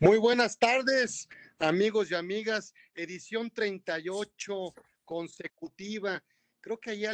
[0.00, 1.28] Muy buenas tardes,
[1.60, 2.74] amigos y amigas.
[2.96, 4.74] Edición 38
[5.04, 6.22] consecutiva.
[6.60, 7.12] Creo que allá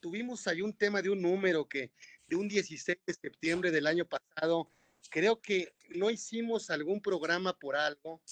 [0.00, 1.92] tuvimos ahí un tema de un número que
[2.26, 4.70] de un 16 de septiembre del año pasado,
[5.10, 8.22] creo que no hicimos algún programa por algo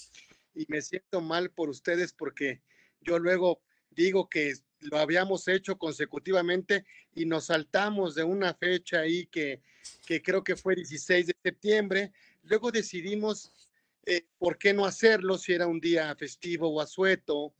[0.55, 2.63] y me siento mal por ustedes porque
[3.01, 3.61] yo luego
[3.91, 9.61] digo que lo habíamos hecho consecutivamente y nos saltamos de una fecha ahí que,
[10.07, 12.11] que creo que fue 16 de septiembre.
[12.41, 13.60] Luego decidimos
[14.05, 17.53] eh, por qué no hacerlo si era un día festivo o asueto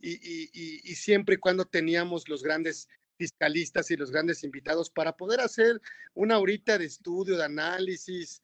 [0.00, 5.80] y, siempre y cuando teníamos los grandes fiscalistas y los grandes invitados para poder hacer
[6.14, 8.42] una horita de estudio, de análisis.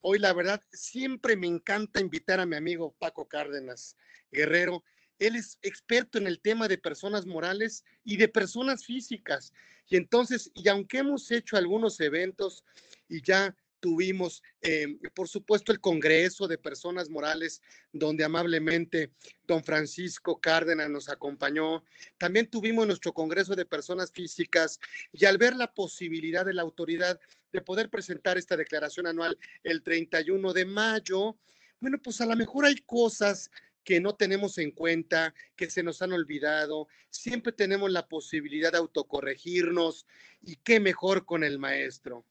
[0.00, 3.96] Hoy, la verdad, siempre me encanta invitar a mi amigo Paco Cárdenas
[4.30, 4.82] Guerrero.
[5.18, 9.52] Él es experto en el tema de personas morales y de personas físicas.
[9.88, 12.64] Y entonces, y aunque hemos hecho algunos eventos
[13.08, 17.60] y ya tuvimos, eh, por supuesto, el Congreso de Personas Morales,
[17.92, 19.10] donde amablemente
[19.46, 21.84] don Francisco Cárdenas nos acompañó.
[22.16, 24.80] También tuvimos nuestro Congreso de Personas Físicas
[25.12, 27.20] y al ver la posibilidad de la autoridad
[27.52, 31.36] de poder presentar esta declaración anual el 31 de mayo,
[31.78, 33.50] bueno, pues a lo mejor hay cosas
[33.84, 36.88] que no tenemos en cuenta, que se nos han olvidado.
[37.10, 40.06] Siempre tenemos la posibilidad de autocorregirnos
[40.40, 42.24] y qué mejor con el maestro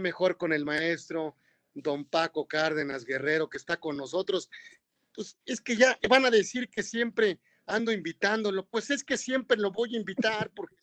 [0.00, 1.36] mejor con el maestro
[1.74, 4.50] don Paco Cárdenas Guerrero que está con nosotros.
[5.14, 9.56] Pues es que ya van a decir que siempre ando invitándolo, pues es que siempre
[9.56, 10.76] lo voy a invitar porque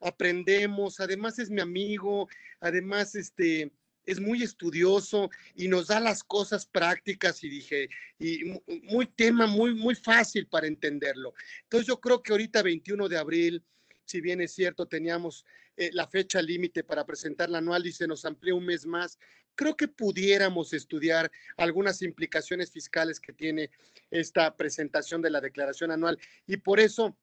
[0.00, 2.28] aprendemos, además es mi amigo,
[2.60, 3.72] además este
[4.06, 9.74] es muy estudioso y nos da las cosas prácticas y dije, y muy tema, muy,
[9.74, 11.34] muy fácil para entenderlo.
[11.62, 13.62] Entonces yo creo que ahorita 21 de abril,
[14.04, 15.44] si bien es cierto, teníamos
[15.76, 19.18] eh, la fecha límite para presentar la anual y se nos amplió un mes más,
[19.54, 23.70] creo que pudiéramos estudiar algunas implicaciones fiscales que tiene
[24.10, 26.18] esta presentación de la declaración anual.
[26.46, 27.16] Y por eso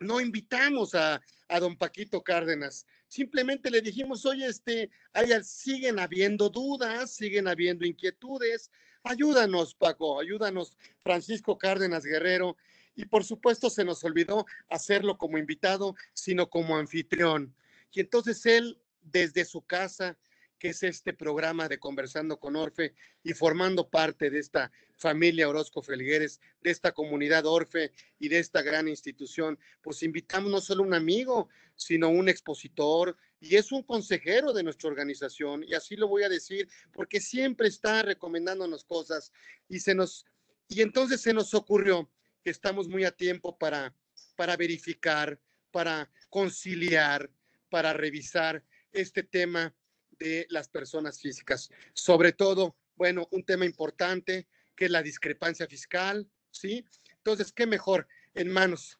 [0.00, 2.86] no invitamos a, a don Paquito Cárdenas.
[3.08, 4.90] Simplemente le dijimos, oye, este,
[5.42, 8.70] siguen habiendo dudas, siguen habiendo inquietudes.
[9.02, 12.56] Ayúdanos, Paco, ayúdanos, Francisco Cárdenas Guerrero
[12.96, 17.54] y por supuesto se nos olvidó hacerlo como invitado, sino como anfitrión.
[17.92, 20.16] Y entonces él, desde su casa,
[20.58, 25.82] que es este programa de Conversando con Orfe y formando parte de esta familia Orozco
[25.82, 30.94] Felgueres, de esta comunidad Orfe y de esta gran institución, pues invitamos no solo un
[30.94, 36.22] amigo, sino un expositor y es un consejero de nuestra organización y así lo voy
[36.22, 39.32] a decir porque siempre está recomendándonos cosas
[39.68, 40.24] y se nos
[40.66, 42.08] y entonces se nos ocurrió
[42.50, 43.94] estamos muy a tiempo para,
[44.36, 45.40] para verificar,
[45.70, 47.30] para conciliar,
[47.70, 49.74] para revisar este tema
[50.18, 51.70] de las personas físicas.
[51.92, 54.46] Sobre todo, bueno, un tema importante
[54.76, 56.84] que es la discrepancia fiscal, ¿sí?
[57.16, 58.98] Entonces, ¿qué mejor en manos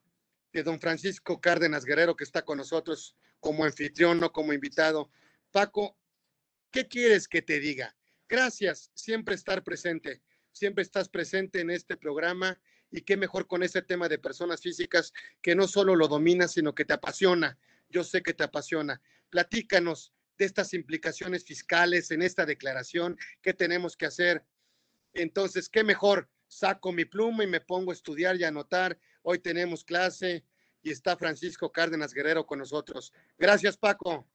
[0.53, 5.11] de don Francisco Cárdenas Guerrero que está con nosotros como anfitrión o como invitado?
[5.51, 5.97] Paco,
[6.71, 7.97] ¿qué quieres que te diga?
[8.29, 10.23] Gracias, siempre estar presente,
[10.53, 12.61] siempre estás presente en este programa
[12.95, 15.13] y qué mejor con ese tema de personas físicas
[15.43, 17.59] que no solo lo domina, sino que te apasiona.
[17.89, 19.03] Yo sé que te apasiona.
[19.31, 24.45] Platícanos de estas implicaciones fiscales en esta declaración, qué tenemos que hacer.
[25.13, 28.97] Entonces, qué mejor, saco mi pluma y me pongo a estudiar y a anotar.
[29.23, 30.45] Hoy tenemos clase
[30.81, 33.13] y está Francisco Cárdenas Guerrero con nosotros.
[33.37, 34.29] Gracias, Paco.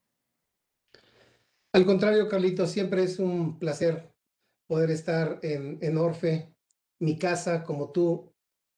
[1.72, 4.12] Al contrario, Carlito, siempre es un placer
[4.68, 6.53] poder estar en, en Orfe,
[7.00, 8.30] mi casa, como tú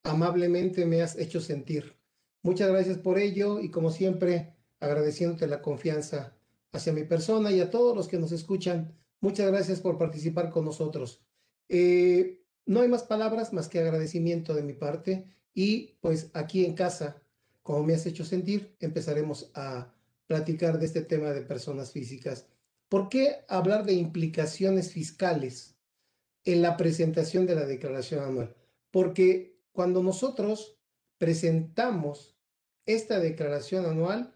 [0.04, 1.96] amablemente me has hecho sentir.
[2.44, 6.36] Muchas gracias por ello y como siempre agradeciéndote la confianza
[6.72, 8.98] hacia mi persona y a todos los que nos escuchan.
[9.20, 11.22] Muchas gracias por participar con nosotros.
[11.70, 16.74] Eh, no hay más palabras más que agradecimiento de mi parte y pues aquí en
[16.74, 17.22] casa,
[17.62, 19.94] como me has hecho sentir, empezaremos a
[20.26, 22.48] platicar de este tema de personas físicas.
[22.90, 25.76] ¿Por qué hablar de implicaciones fiscales
[26.44, 28.56] en la presentación de la declaración anual?
[28.90, 30.78] Porque cuando nosotros
[31.18, 32.36] presentamos
[32.86, 34.34] esta declaración anual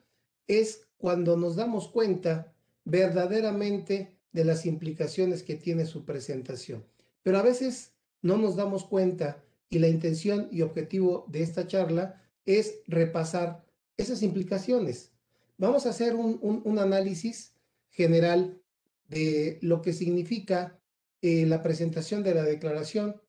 [0.47, 2.53] es cuando nos damos cuenta
[2.83, 6.85] verdaderamente de las implicaciones que tiene su presentación.
[7.23, 12.21] Pero a veces no nos damos cuenta y la intención y objetivo de esta charla
[12.45, 13.65] es repasar
[13.97, 15.11] esas implicaciones.
[15.57, 17.55] Vamos a hacer un, análisis
[17.89, 18.61] general
[19.07, 20.79] de lo que significa
[21.21, 23.21] eh, la presentación de la declaración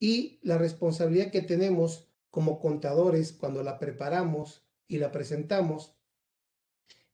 [0.00, 5.94] y la responsabilidad que tenemos como contadores cuando la preparamos y la presentamos.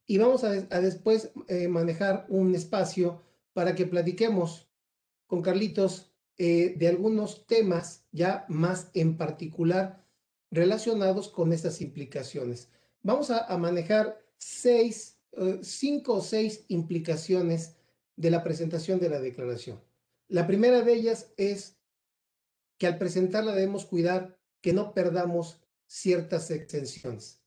[0.07, 3.23] Y vamos a, después eh, manejar un espacio
[3.53, 4.71] para que platiquemos
[5.27, 10.05] con Carlitos eh, de algunos temas ya más en particular
[10.51, 12.71] relacionados con estas implicaciones.
[13.03, 17.75] Vamos a, manejar seis, eh, cinco o seis implicaciones
[18.17, 19.81] de la presentación de la declaración.
[20.29, 21.76] La primera de ellas es
[22.79, 27.43] que al presentarla debemos cuidar que no perdamos ciertas exenciones,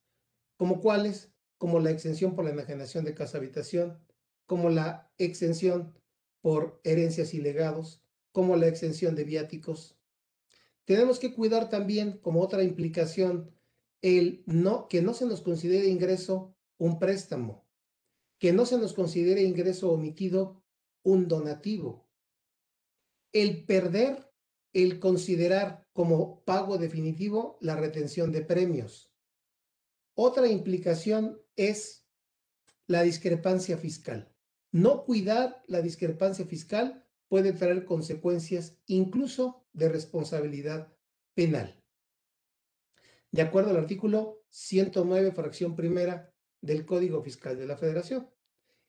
[0.55, 3.99] como cuáles, como la exención por la enajenación de casa habitación,
[4.45, 5.93] como la exención
[6.41, 9.97] por herencias y legados, como la exención de viáticos.
[10.85, 13.51] Tenemos que cuidar también, como otra implicación,
[14.01, 17.67] el no, que no se nos considere ingreso un préstamo,
[18.39, 20.63] que no se nos considere ingreso omitido
[21.03, 22.07] un donativo.
[23.33, 24.28] El perder,
[24.73, 29.11] el considerar como pago definitivo la retención de premios.
[30.13, 32.05] Otra implicación es
[32.87, 34.33] la discrepancia fiscal.
[34.71, 40.93] No cuidar la discrepancia fiscal puede traer consecuencias incluso de responsabilidad
[41.33, 41.83] penal.
[43.31, 48.29] De acuerdo al artículo 109, fracción primera del Código Fiscal de la Federación.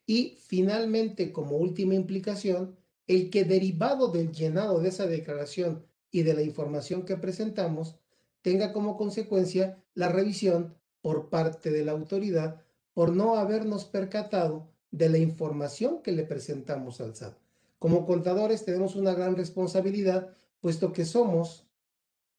[0.07, 2.80] Y finalmente, como última implicación,
[3.11, 7.97] el que derivado del llenado de esa declaración y de la información que presentamos,
[8.41, 12.63] tenga como consecuencia la revisión por parte de la autoridad
[12.95, 17.37] por no habernos percatado de la información que le presentamos al SAT.
[17.81, 21.67] Como contadores tenemos una gran responsabilidad, puesto que somos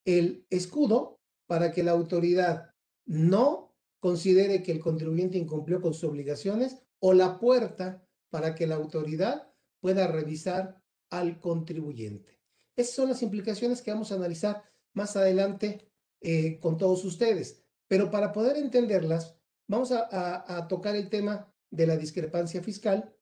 [0.06, 2.70] el escudo para que la autoridad
[3.06, 8.76] no considere que el contribuyente incumplió con sus obligaciones o la puerta para que la
[8.76, 9.50] autoridad
[9.81, 12.39] pueda revisar al contribuyente.
[12.78, 14.63] Esas son las implicaciones que vamos a analizar
[14.94, 15.92] más adelante
[16.22, 17.63] eh, con todos ustedes.
[17.88, 19.36] Pero para poder entenderlas,
[19.68, 23.13] vamos a tocar el tema de la discrepancia fiscal,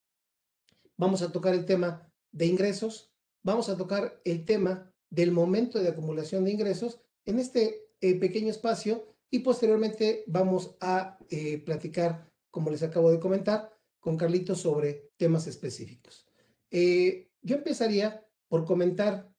[0.97, 3.11] vamos a tocar el tema de ingresos,
[3.43, 8.49] vamos a tocar el tema del momento de acumulación de ingresos en este eh, pequeño
[8.49, 15.11] espacio y posteriormente vamos a eh, platicar, como les acabo de comentar, con Carlitos sobre
[15.17, 16.28] temas específicos.
[16.71, 19.29] Eh, yo empezaría por comentar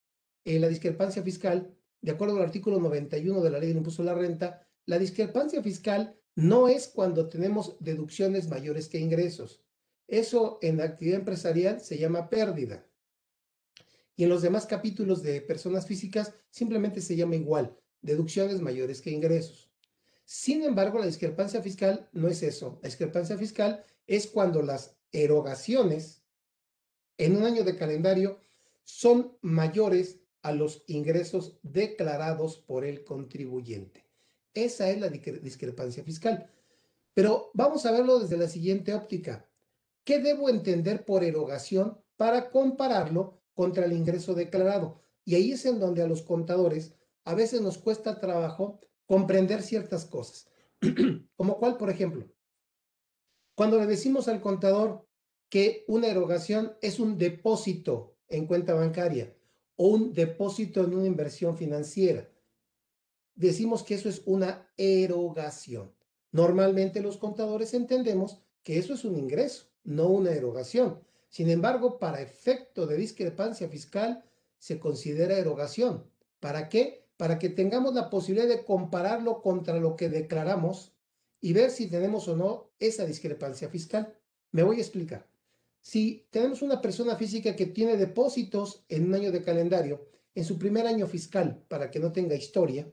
[0.45, 1.77] la discrepancia fiscal.
[2.01, 5.63] De acuerdo al artículo 91 de la Ley del Impuesto a la Renta, la discrepancia
[5.63, 9.63] fiscal no es cuando tenemos deducciones mayores que ingresos.
[10.09, 12.87] Eso en la actividad empresarial se llama pérdida.
[14.17, 19.11] Y en los demás capítulos de personas físicas simplemente se llama igual, deducciones mayores que
[19.11, 19.71] ingresos.
[20.25, 22.79] Sin embargo, la discrepancia fiscal no es eso.
[22.83, 26.20] La discrepancia fiscal es cuando las erogaciones
[27.21, 28.39] en un año de calendario
[28.83, 34.07] son mayores a los ingresos declarados por el contribuyente.
[34.55, 36.51] Esa es la discrepancia fiscal.
[37.13, 39.47] Pero vamos a verlo desde la siguiente óptica.
[40.03, 45.03] ¿Qué debo entender por erogación para compararlo contra el ingreso declarado?
[45.27, 46.95] Y ahí es en donde a los contadores
[47.25, 50.49] a veces nos cuesta trabajo comprender ciertas cosas.
[51.37, 52.27] Como cuál, por ejemplo,
[53.55, 55.07] cuando le decimos al contador
[55.51, 59.35] que una erogación es un depósito en cuenta bancaria
[59.77, 62.31] o un depósito en una inversión financiera,
[63.35, 65.93] decimos que eso es una erogación.
[66.33, 71.01] Normalmente los contadores entendemos que eso es un ingreso no una erogación.
[71.29, 74.25] Sin embargo, para efecto de discrepancia fiscal,
[74.59, 76.05] se considera erogación.
[76.41, 77.09] ¿Para qué?
[77.17, 80.93] Para que tengamos la posibilidad de compararlo contra lo que declaramos
[81.41, 84.15] y ver si tenemos o no esa discrepancia fiscal.
[84.53, 85.30] Me voy a explicar.
[85.81, 90.59] Si tenemos una persona física que tiene depósitos en un año de calendario, en su
[90.59, 92.91] primer año fiscal, para que no tenga historia,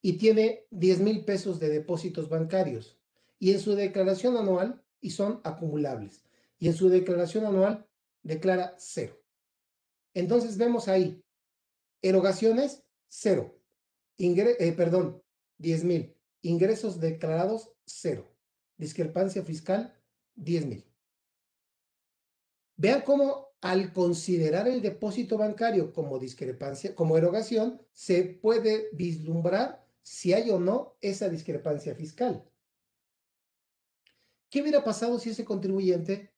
[0.00, 2.98] y tiene 10 mil pesos de depósitos bancarios,
[3.38, 6.24] y en su declaración anual y son acumulables.
[6.58, 7.88] Y en su declaración anual
[8.22, 9.20] declara cero.
[10.14, 11.24] Entonces vemos ahí,
[12.02, 13.58] erogaciones, cero.
[14.18, 15.22] Eh, perdón,
[15.58, 16.16] 10 mil.
[16.42, 18.32] Ingresos declarados, cero.
[18.76, 19.92] Discrepancia fiscal,
[20.36, 20.91] 10 mil.
[22.76, 30.32] Vean cómo al considerar el depósito bancario como discrepancia, como erogación, se puede vislumbrar si
[30.32, 32.44] hay o no esa discrepancia fiscal.
[34.50, 36.32] ¿Qué hubiera pasado si ese contribuyente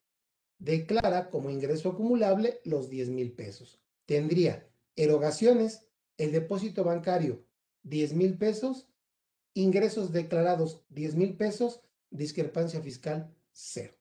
[0.59, 3.81] declara como ingreso acumulable los 10 mil pesos?
[4.07, 5.89] Tendría erogaciones,
[6.19, 7.45] el depósito bancario
[7.85, 8.87] 10 mil pesos,
[9.55, 13.95] ingresos declarados 10 mil pesos, discrepancia fiscal cero.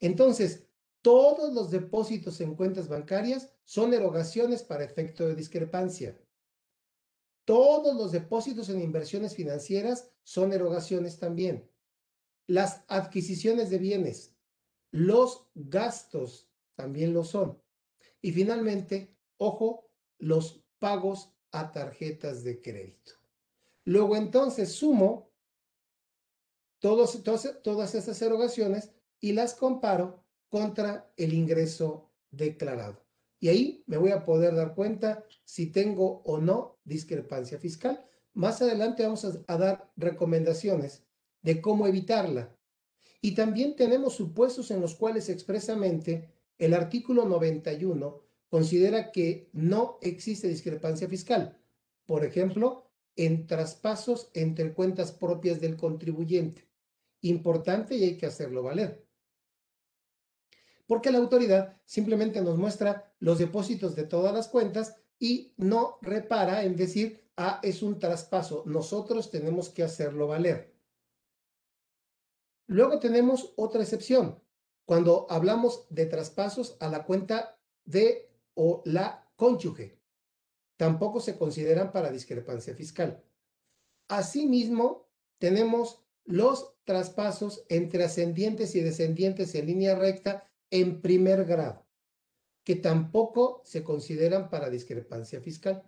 [0.00, 0.66] Entonces,
[1.02, 6.18] todos los depósitos en cuentas bancarias son erogaciones para efecto de discrepancia.
[7.44, 11.68] Todos los depósitos en inversiones financieras son erogaciones también
[12.46, 14.36] las adquisiciones de bienes,
[14.90, 17.62] los gastos también lo son.
[18.20, 23.12] Y finalmente, ojo, los pagos a tarjetas de crédito.
[23.84, 25.32] Luego entonces sumo
[26.78, 27.22] todos,
[27.62, 30.21] todas estas erogaciones y las comparo
[30.52, 33.02] contra el ingreso declarado.
[33.40, 38.04] Y ahí me voy a poder dar cuenta si tengo o no discrepancia fiscal.
[38.34, 41.04] Más adelante vamos a, dar recomendaciones
[41.40, 42.54] de cómo evitarla.
[43.22, 46.28] Y también tenemos supuestos en los cuales expresamente
[46.58, 51.58] el artículo 91 considera que no existe discrepancia fiscal.
[52.04, 56.68] Por ejemplo, en traspasos entre cuentas propias del contribuyente.
[57.22, 59.02] Importante y hay que hacerlo valer.
[60.86, 66.64] Porque la autoridad simplemente nos muestra los depósitos de todas las cuentas y no repara
[66.64, 68.64] en decir, ah, es un traspaso.
[68.66, 70.74] Nosotros tenemos que hacerlo valer.
[72.66, 74.42] Luego tenemos otra excepción.
[74.84, 80.02] Cuando hablamos de traspasos a la cuenta de o la cónyuge
[80.76, 83.22] tampoco se consideran para discrepancia fiscal.
[84.08, 85.08] Asimismo,
[85.38, 91.86] tenemos los traspasos entre ascendientes y descendientes en línea recta en primer grado,
[92.64, 95.84] que tampoco se consideran para discrepancia fiscal.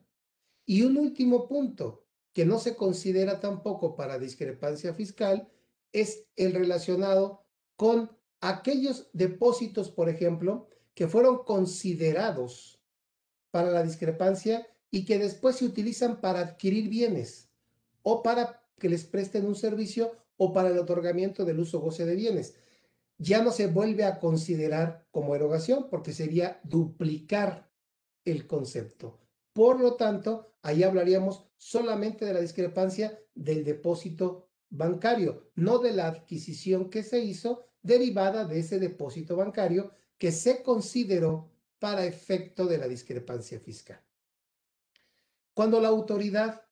[0.67, 5.49] Y un último punto que no se considera tampoco para discrepancia fiscal
[5.93, 8.11] es el relacionado con
[8.41, 12.79] aquellos depósitos, por ejemplo, que fueron considerados
[13.51, 17.49] para la discrepancia y que después se utilizan para adquirir bienes
[18.03, 22.17] o para que les presten un servicio o para el otorgamiento del uso goce de
[22.17, 22.55] bienes.
[23.19, 27.71] Ya no se vuelve a considerar como erogación porque sería duplicar
[28.25, 29.21] el concepto.
[29.53, 36.09] Por lo tanto, ahí hablaríamos solamente de la discrepancia del depósito bancario, no de la
[36.09, 42.79] adquisición que se hizo derivada de ese depósito bancario que se consideró para efecto de
[42.79, 44.01] la discrepancia fiscal.
[45.53, 46.63] Cuando la autoridad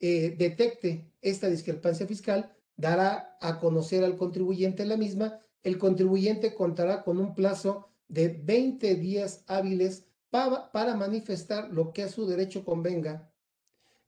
[0.00, 5.40] eh, detecte esta discrepancia fiscal, dará a conocer al contribuyente la misma.
[5.62, 12.08] El contribuyente contará con un plazo de 20 días hábiles para, manifestar lo que a
[12.08, 13.30] su derecho convenga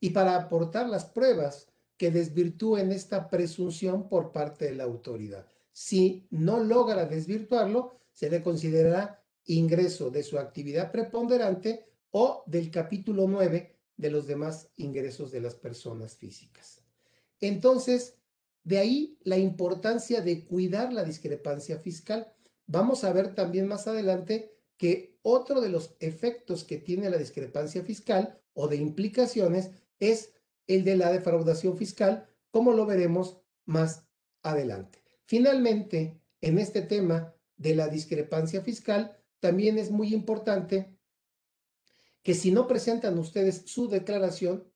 [0.01, 5.47] y para aportar las pruebas que desvirtúen esta presunción por parte de la autoridad.
[5.73, 13.27] Si no logra desvirtuarlo, se le considerará ingreso de su actividad preponderante o del capítulo
[13.29, 16.83] 9 de los demás ingresos de las personas físicas.
[17.41, 18.20] Entonces,
[18.65, 22.33] de ahí la importancia de cuidar la discrepancia fiscal.
[22.67, 27.83] Vamos a ver también más adelante que otro de los efectos que tiene la discrepancia
[27.83, 30.33] fiscal o de implicaciones es
[30.67, 34.07] el de la defraudación fiscal, como lo veremos más
[34.43, 35.03] adelante.
[35.25, 40.97] Finalmente, en este tema de la discrepancia fiscal, también es muy importante
[42.23, 44.70] que si no presentan ustedes su declaración,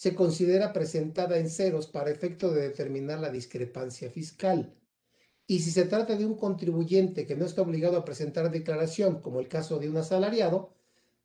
[0.00, 4.74] se considera presentada en ceros para efecto de determinar la discrepancia fiscal.
[5.46, 9.40] Y si se trata de un contribuyente que no está obligado a presentar declaración, como
[9.40, 10.72] el caso de un asalariado,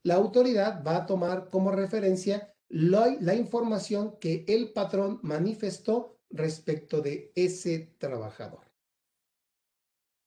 [0.03, 6.99] la autoridad va a tomar como referencia la, la información que el patrón manifestó respecto
[6.99, 8.65] de ese trabajador.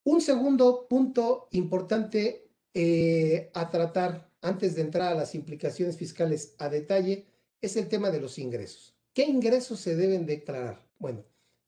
[0.04, 6.70] Un segundo punto importante eh, a tratar antes de entrar a las implicaciones fiscales a
[6.70, 7.26] detalle,
[7.60, 8.94] es el tema de los ingresos.
[9.12, 10.86] ¿Qué ingresos se deben declarar?
[10.98, 11.24] Bueno,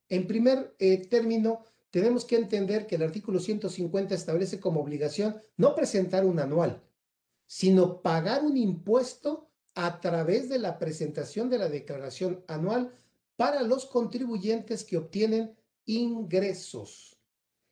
[0.09, 5.75] en primer eh, término, tenemos que entender que el artículo 150 establece como obligación no
[5.75, 6.83] presentar un anual,
[7.47, 12.93] sino pagar un impuesto a través de la presentación de la declaración anual
[13.37, 15.57] para los contribuyentes que obtienen
[15.87, 17.17] ingresos.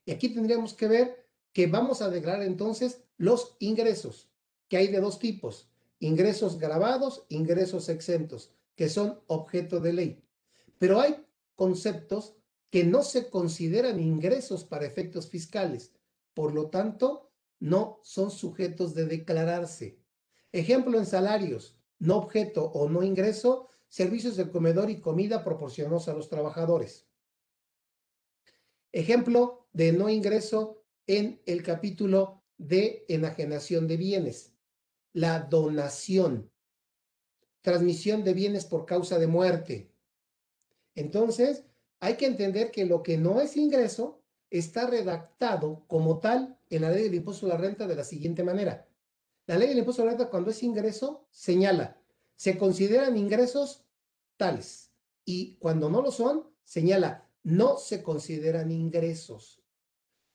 [0.05, 4.31] Y aquí tendríamos que ver que vamos a declarar entonces los ingresos
[4.69, 10.25] que hay de dos tipos, ingresos grabados, ingresos exentos, que son objeto de ley.
[10.78, 11.26] Pero hay
[11.57, 12.37] conceptos
[12.71, 15.95] que no se consideran ingresos para efectos fiscales,
[16.35, 19.99] por lo tanto, no son sujetos de declararse.
[20.52, 26.14] Ejemplo en salarios, no objeto o no ingreso, servicios de comedor y comida proporcionados a
[26.14, 27.09] los trabajadores.
[28.93, 34.58] Ejemplo de no ingreso en el capítulo de enajenación de bienes
[35.12, 36.50] la donación,
[37.62, 39.93] transmisión de bienes por causa de muerte.
[40.95, 41.65] Entonces,
[42.00, 46.91] hay que entender que lo que no es ingreso está redactado como tal en la
[46.91, 48.88] ley del impuesto a la renta de la siguiente manera.
[49.47, 52.00] La ley del impuesto a la renta cuando es ingreso señala,
[52.37, 53.85] se consideran ingresos
[54.37, 54.93] tales
[55.25, 59.62] y cuando no lo son, señala, no se consideran ingresos.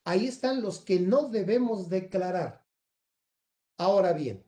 [0.03, 2.65] Ahí están los que no debemos declarar.
[3.77, 4.44] Ahora bien,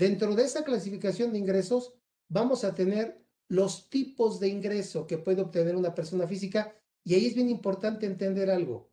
[0.00, 1.92] dentro de esa clasificación de ingresos,
[2.30, 7.26] vamos a tener los tipos de ingreso que puede obtener una persona física y ahí
[7.26, 8.90] es bien importante entender algo,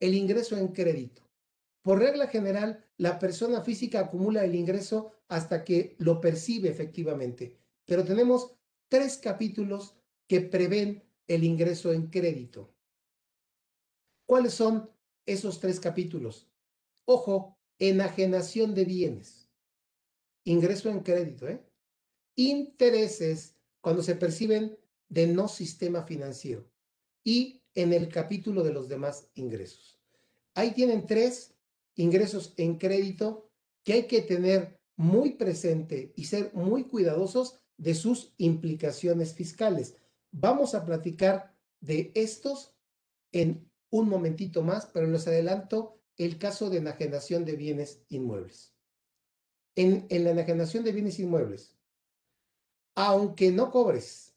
[0.00, 1.22] el ingreso en crédito.
[1.80, 8.04] Por regla general, la persona física acumula el ingreso hasta que lo percibe efectivamente, pero
[8.04, 8.54] tenemos
[8.90, 9.96] tres capítulos
[10.28, 12.74] que prevén el ingreso en crédito.
[14.26, 14.90] ¿Cuáles son
[15.24, 16.50] esos tres capítulos?
[17.06, 19.39] Ojo, enajenación de bienes,
[20.44, 21.62] ingreso en crédito, ¿eh?
[22.36, 24.78] intereses cuando se perciben
[25.08, 26.70] de no sistema financiero
[27.24, 30.00] y en el capítulo de los demás ingresos.
[30.54, 31.54] Ahí tienen tres
[31.94, 33.50] ingresos en crédito
[33.84, 39.96] que hay que tener muy presente y ser muy cuidadosos de sus implicaciones fiscales.
[40.30, 42.74] Vamos a platicar de estos
[43.32, 48.74] en un momentito más, pero les adelanto el caso de enajenación de bienes inmuebles.
[49.80, 51.74] En, la enajenación de bienes inmuebles,
[52.94, 54.34] aunque no cobres,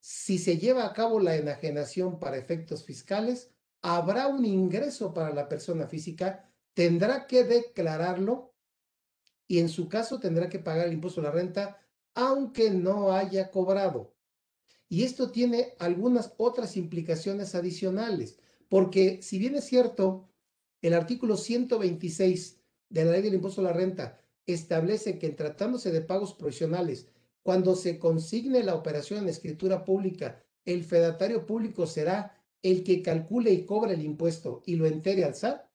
[0.00, 3.52] si se lleva a cabo la enajenación para efectos fiscales,
[3.82, 8.52] habrá un ingreso para la persona física, tendrá que declararlo
[9.46, 11.80] y en su caso tendrá que pagar el impuesto a la renta
[12.14, 14.12] aunque no haya cobrado.
[14.88, 20.28] Y esto tiene algunas otras implicaciones adicionales, porque si bien es cierto,
[20.82, 25.90] el artículo 126 de la ley del impuesto a la renta establece que en tratándose
[25.90, 27.08] de pagos provisionales,
[27.42, 33.52] cuando se consigne la operación en escritura pública, el fedatario público será el que calcule
[33.52, 35.66] y cobre el impuesto y lo entere al SAT,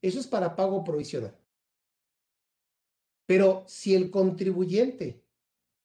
[0.00, 1.36] eso es para pago provisional.
[3.26, 5.24] Pero si el contribuyente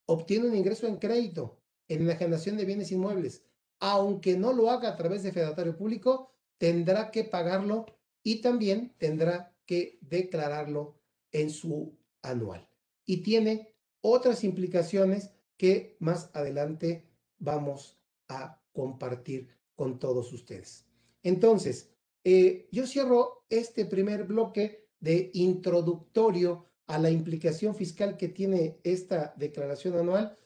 [0.05, 3.43] obtiene un ingreso en crédito en la generación de bienes inmuebles,
[3.79, 7.85] aunque no lo haga a través de fedatario público, tendrá que pagarlo
[8.23, 10.99] y también tendrá que declararlo
[11.31, 12.67] en su anual.
[13.05, 17.07] Y tiene otras implicaciones que más adelante
[17.37, 20.85] vamos a compartir con todos ustedes.
[21.21, 28.79] Entonces, eh, yo cierro este primer bloque de introductorio a la implicación fiscal que tiene
[28.83, 30.37] esta declaración anual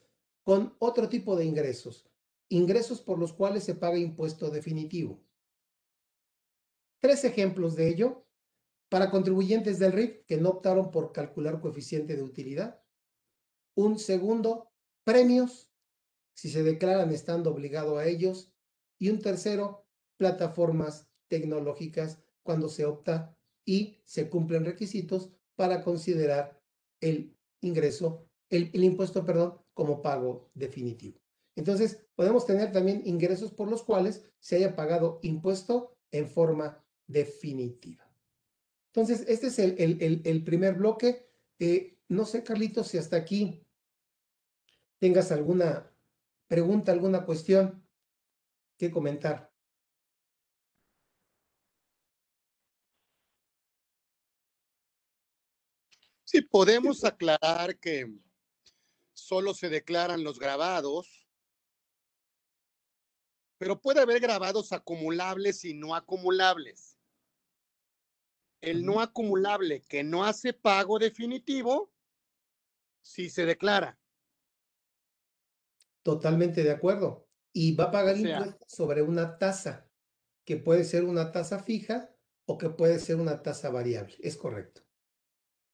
[0.44, 2.10] con otro tipo de ingresos,
[2.50, 5.22] ingresos por los cuales se paga impuesto definitivo.
[7.00, 8.27] Tres ejemplos de ello
[8.90, 12.82] para contribuyentes del RIF que no optaron por calcular coeficiente de utilidad.
[13.76, 14.72] Un segundo,
[15.04, 15.70] premios,
[16.34, 18.54] si se declaran estando obligado a ellos.
[19.00, 19.86] Y un tercero,
[20.18, 26.62] plataformas tecnológicas cuando se opta y se cumplen requisitos para considerar
[27.02, 31.20] el ingreso, el, impuesto, perdón, como pago definitivo.
[31.56, 38.07] Entonces, podemos tener también ingresos por los cuales se haya pagado impuesto en forma definitiva.
[38.98, 41.30] Entonces, este es el, el, primer bloque.
[41.60, 43.64] Eh, no sé, Carlitos, si hasta aquí
[44.98, 45.94] tengas alguna
[46.48, 47.88] pregunta, alguna cuestión
[48.76, 49.54] que comentar.
[56.24, 58.12] Sí, podemos aclarar que
[59.14, 61.30] solo se declaran los grabados,
[63.60, 66.97] pero puede haber grabados acumulables y no acumulables.
[68.62, 71.94] El no acumulable que no hace pago definitivo,
[73.02, 74.00] sí se declara.
[76.04, 77.28] Totalmente de acuerdo.
[77.54, 79.90] Y va a pagar impuestos sobre una tasa,
[80.46, 82.14] que puede ser una tasa fija
[82.46, 84.16] o que puede ser una tasa variable.
[84.20, 84.82] Es correcto.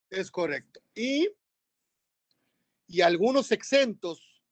[0.09, 0.81] Es correcto.
[0.93, 1.29] Y,
[2.87, 4.43] y algunos exentos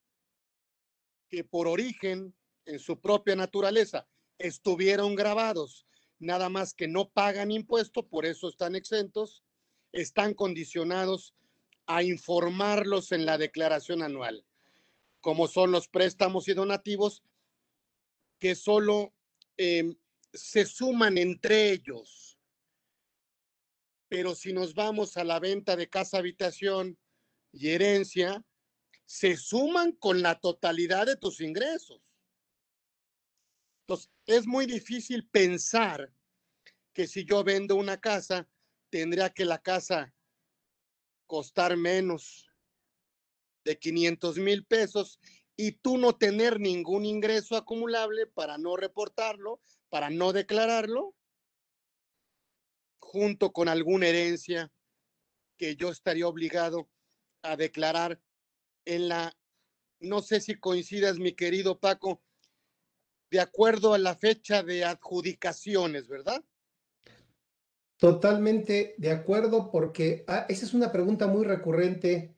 [1.30, 5.88] que por origen, en su propia naturaleza, estuvieron grabados,
[6.22, 9.44] nada más que no pagan impuesto, por eso están exentos,
[9.92, 11.36] están condicionados
[11.86, 14.46] a informarlos en la declaración anual,
[15.20, 17.24] como son los préstamos y donativos
[18.40, 19.14] que solo
[19.58, 19.96] em,
[20.34, 22.32] se suman entre ellos
[24.12, 27.00] pero si nos vamos a la venta de casa habitación
[27.54, 28.44] y herencia,
[29.06, 32.02] se suman con la totalidad de tus ingresos.
[34.26, 36.14] Es muy difícil pensar
[36.94, 38.48] que si yo vendo una casa,
[38.90, 40.14] tendría que la casa
[41.28, 42.50] costar menos
[43.64, 45.20] de 500 mil pesos
[45.56, 51.16] y tú no tener ningún ingreso acumulable para no reportarlo, para no declararlo,
[53.00, 54.72] junto con alguna herencia
[55.58, 56.90] que yo estaría obligado
[57.44, 58.22] a declarar
[58.86, 59.38] en la,
[60.00, 62.22] no sé si coincidas, mi querido Paco,
[63.32, 66.44] de acuerdo a la fecha de adjudicaciones, ¿verdad?
[67.98, 72.36] Totalmente de acuerdo porque ah, esa es una pregunta muy recurrente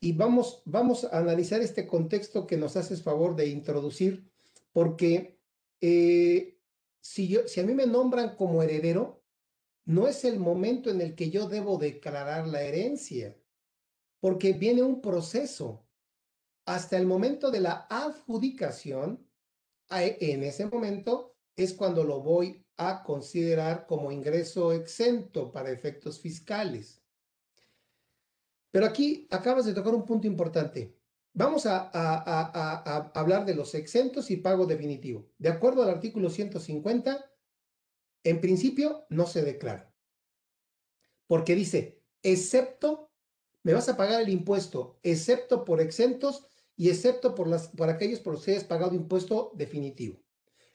[0.00, 4.28] y vamos, vamos a analizar este contexto que nos haces favor de introducir
[4.72, 5.38] porque
[5.80, 6.58] eh,
[7.00, 9.22] si, yo, si a mí me nombran como heredero,
[9.84, 13.36] no es el momento en el que yo debo declarar la herencia,
[14.20, 15.86] porque viene un proceso.
[16.66, 19.27] Hasta el momento de la adjudicación,
[19.90, 27.02] en ese momento es cuando lo voy a considerar como ingreso exento para efectos fiscales.
[28.70, 30.96] Pero aquí acabas de tocar un punto importante.
[31.32, 31.90] Vamos a,
[33.14, 35.28] hablar de los exentos y pago definitivo.
[35.38, 37.30] De acuerdo al artículo 150,
[38.24, 39.92] en principio no se declara.
[41.26, 43.10] Porque dice, excepto,
[43.62, 46.46] me vas a pagar el impuesto, excepto por exentos
[46.78, 50.22] y excepto por, las, por aquellos por los que hayas pagado impuesto definitivo.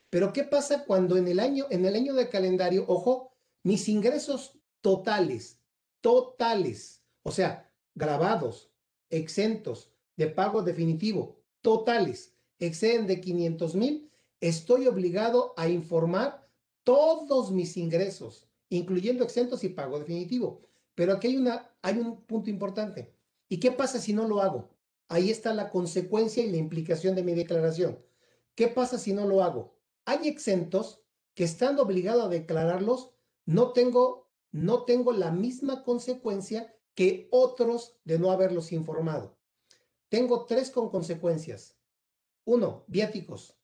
[0.09, 3.31] Pero ¿qué pasa cuando en el año, en el año de calendario, ojo,
[3.63, 5.61] mis ingresos totales,
[6.01, 8.69] totales, o sea, grabados,
[9.09, 14.11] exentos, de pago definitivo, totales, exceden de 500 mil,
[14.41, 16.47] estoy obligado a informar
[16.83, 20.67] todos mis ingresos, incluyendo exentos y pago definitivo.
[20.95, 23.15] Pero aquí hay, una, hay un punto importante.
[23.47, 24.72] ¿Y qué pasa si no lo hago?
[25.07, 27.99] Ahí está la consecuencia y la implicación de mi declaración.
[28.55, 29.75] ¿Qué pasa si no lo hago?
[30.05, 31.01] Hay exentos
[31.33, 33.11] que estando obligado a declararlos,
[33.45, 39.37] no tengo, no tengo la misma consecuencia que otros de no haberlos informado.
[40.09, 41.75] Tengo tres con consecuencias.
[42.45, 43.57] Uno, viáticos.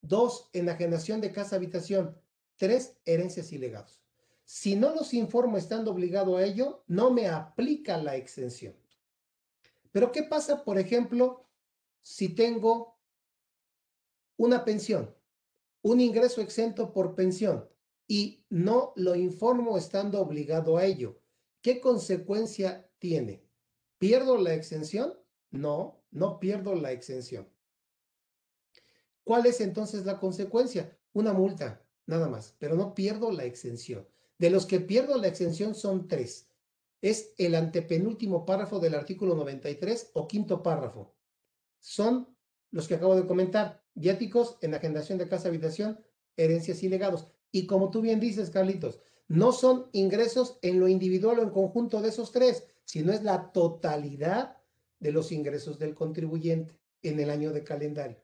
[0.00, 2.16] Dos, enajenación de casa habitación.
[2.56, 4.00] Tres, herencias y legados.
[4.44, 8.74] Si no los informo estando obligado a ello, no me aplica la exención.
[9.92, 11.46] Pero ¿qué pasa, por ejemplo,
[12.02, 12.98] si tengo
[14.36, 15.14] una pensión?
[15.82, 17.68] un ingreso exento por pensión
[18.06, 21.20] y no lo informo estando obligado a ello,
[21.62, 23.44] ¿qué consecuencia tiene?
[23.98, 25.14] ¿Pierdo la exención?
[25.50, 27.48] No, no pierdo la exención.
[29.24, 30.96] ¿Cuál es entonces la consecuencia?
[31.12, 34.06] Una multa, nada más, pero no pierdo la exención.
[34.38, 36.47] De los que pierdo la exención son tres.
[37.00, 41.14] Es el antepenúltimo párrafo del artículo 93 o quinto párrafo.
[41.78, 42.36] Son
[42.70, 46.00] los que acabo de comentar viáticos en agendación de casa habitación,
[46.36, 47.28] herencias y legados.
[47.50, 52.00] Y como tú bien dices, Carlitos, no son ingresos en lo individual o en conjunto
[52.00, 54.56] de esos tres, sino es la totalidad
[54.98, 58.18] de los ingresos del contribuyente en el año de calendario.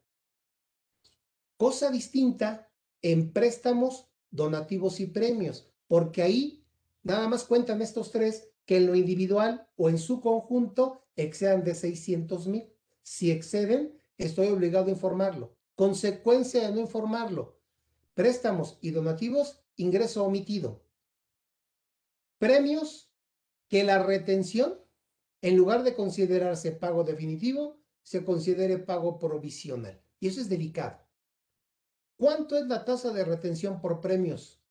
[1.57, 2.69] Cosa distinta
[3.03, 6.65] en préstamos, donativos y premios, porque ahí
[7.03, 11.75] nada más cuentan estos tres que en lo individual o en su conjunto excedan de
[11.75, 12.73] 600 mil.
[13.03, 15.57] Si exceden, estoy obligado a informarlo.
[15.75, 17.61] Consecuencia de no informarlo.
[18.15, 20.85] Préstamos y donativos, ingreso omitido.
[22.39, 23.11] Premios,
[23.69, 24.79] que la retención,
[25.43, 30.01] en lugar de considerarse pago definitivo, se considere pago provisional.
[30.21, 31.01] Y eso es delicado.
[32.17, 34.64] ¿Cuánto es la tasa de retención por premios?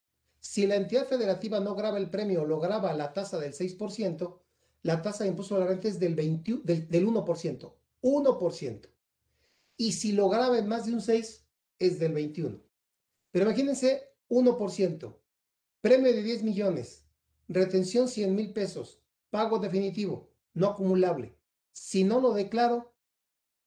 [0.44, 3.54] Si la entidad federativa no graba el premio o lo graba a la tasa del
[3.54, 4.40] 6%,
[4.84, 7.74] la tasa de impuesto a la renta es del, 20, del, del 1%.
[8.04, 8.94] 1%
[9.78, 11.46] y si lo graba en más de un 6
[11.80, 12.62] es del 21.
[13.32, 15.16] Pero imagínense 1%,
[15.82, 17.06] premio de 10 millones,
[17.48, 21.36] retención 100 mil pesos, pago definitivo, no acumulable.
[21.72, 22.94] Si no lo declaro,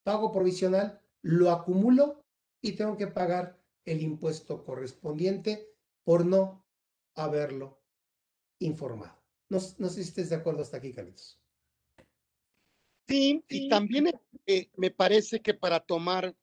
[0.05, 2.25] pago provisional, lo acumulo
[2.63, 5.69] y tengo que pagar el impuesto correspondiente
[6.05, 6.65] por no
[7.17, 7.81] haberlo
[8.61, 9.19] informado.
[9.49, 11.41] No, sé si estés de acuerdo hasta aquí, Carlitos.
[13.09, 14.13] Sí, y también
[14.47, 16.37] eh, me parece que para tomar,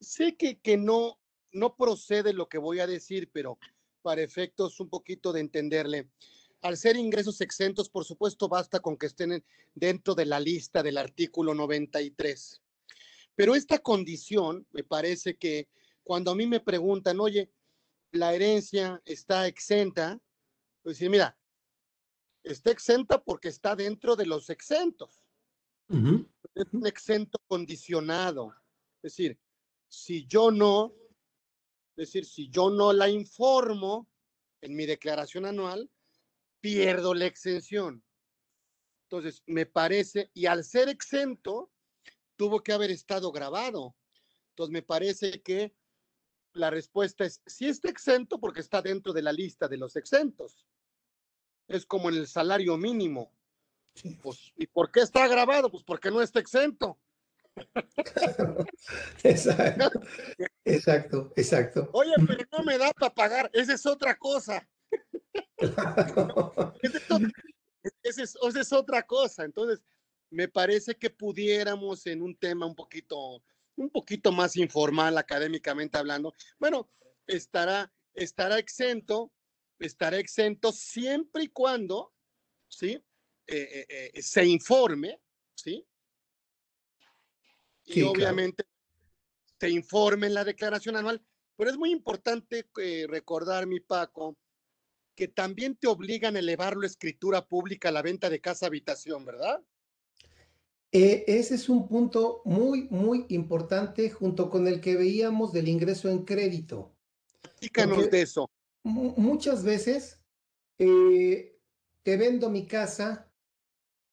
[0.00, 1.18] sé que, que no,
[1.52, 3.58] no procede lo que voy a decir, pero
[4.02, 6.08] para efectos un poquito de entenderle.
[6.62, 10.98] Al ser ingresos exentos, por supuesto, basta con que estén dentro de la lista del
[10.98, 12.62] artículo 93.
[13.34, 15.68] Pero esta condición, me parece que
[16.04, 17.50] cuando a mí me preguntan, oye,
[18.12, 20.20] la herencia está exenta,
[20.82, 21.38] pues decir, mira,
[22.42, 25.22] está exenta porque está dentro de los exentos.
[25.88, 28.54] Es un exento condicionado.
[29.02, 29.40] Es decir,
[29.88, 30.94] si yo no,
[31.96, 34.08] es decir, si yo no la informo
[34.60, 35.90] en mi declaración anual,
[36.60, 38.04] pierdo la exención.
[39.04, 41.72] Entonces, me parece, y al ser exento,
[42.36, 43.96] tuvo que haber estado grabado.
[44.50, 45.74] Entonces, me parece que
[46.52, 50.66] la respuesta es, sí está exento porque está dentro de la lista de los exentos
[51.70, 53.32] es como en el salario mínimo.
[54.22, 55.70] Pues, ¿Y por qué está grabado?
[55.70, 56.98] Pues porque no está exento.
[59.24, 59.90] exacto,
[60.64, 61.90] exacto, exacto.
[61.92, 64.68] Oye, pero no me da para pagar, esa es otra cosa.
[68.02, 69.44] Esa es, es, otra cosa.
[69.44, 69.82] Entonces,
[70.30, 73.42] me parece que pudiéramos en un tema un poquito,
[73.80, 76.90] un poquito más informal académicamente hablando, bueno,
[77.26, 79.32] estará, estará exento,
[79.78, 82.12] estará exento siempre y cuando,
[82.68, 83.02] ¿sí?
[83.46, 85.18] Eh, eh, eh, se informe,
[85.54, 85.86] ¿sí?
[87.86, 88.64] Y obviamente
[89.58, 91.24] se informe en la declaración anual,
[91.56, 92.68] pero es muy importante
[93.08, 94.38] recordar, mi Paco,
[95.16, 99.24] que también te obligan a elevar la escritura pública a la venta de casa habitación,
[99.24, 99.64] ¿verdad?
[100.92, 106.24] Ese es un punto muy, muy importante junto con el que veíamos del ingreso en
[106.24, 106.92] crédito.
[107.60, 108.50] Díganos de eso.
[108.82, 110.20] Muchas veces
[110.76, 113.30] te vendo mi casa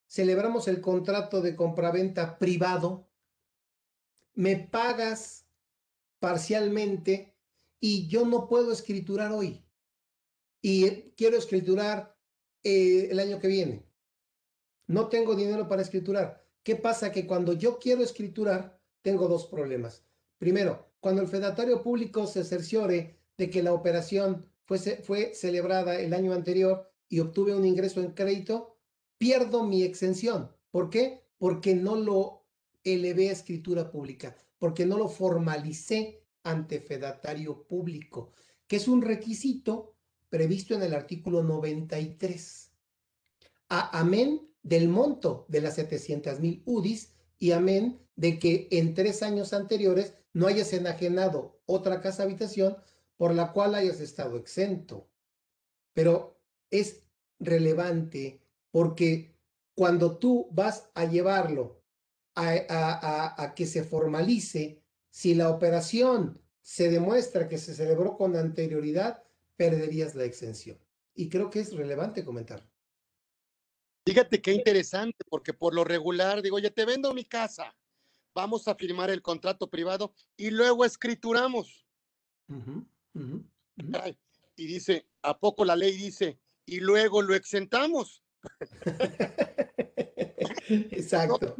[0.07, 3.09] celebramos el contrato de compraventa privado,
[4.33, 5.45] me pagas
[6.19, 7.35] parcialmente
[7.79, 9.63] y yo no puedo escriturar hoy.
[10.61, 12.17] Y quiero escriturar
[12.63, 13.85] eh, el año que viene.
[14.87, 16.46] No tengo dinero para escriturar.
[16.67, 17.13] ¿Qué pasa?
[17.13, 20.03] Que cuando yo quiero escriturar, tengo dos problemas.
[20.37, 26.13] Primero, cuando el fedatario público se cerciore de que la operación fue, fue celebrada el
[26.13, 28.75] año anterior y obtuve un ingreso en crédito,
[29.17, 30.51] pierdo mi exención.
[30.69, 31.23] ¿Por qué?
[31.37, 32.43] Porque no lo
[32.83, 38.33] elevé a escritura pública, porque no lo formalicé ante fedatario público,
[38.67, 39.95] que es un requisito
[40.27, 42.71] previsto en el artículo 93.
[43.69, 49.23] A, amén del monto de las 700 mil UDIs y amén de que en tres
[49.23, 52.77] años anteriores no hayas enajenado otra casa habitación
[53.15, 55.09] por la cual hayas estado exento.
[55.93, 57.03] Pero es
[57.39, 59.35] relevante porque
[59.73, 61.83] cuando tú vas a llevarlo
[62.35, 69.23] a, que se formalice, si la operación se demuestra que se celebró con anterioridad,
[69.55, 70.77] perderías la exención.
[71.15, 72.69] Y creo que es relevante comentar.
[74.07, 77.75] Fíjate qué interesante, porque por lo regular digo, ya te vendo mi casa,
[78.33, 81.85] vamos a firmar el contrato privado y luego escrituramos.
[84.55, 88.23] Y dice, ¿a poco la ley dice, y luego lo exentamos?
[90.69, 91.57] Exacto.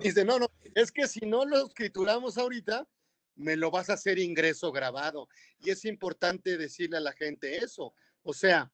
[0.00, 2.88] dice, no, no, es que si no lo escrituramos ahorita,
[3.34, 5.28] me lo vas a hacer ingreso grabado.
[5.58, 7.92] Y es importante decirle a la gente eso.
[8.22, 8.70] O sea,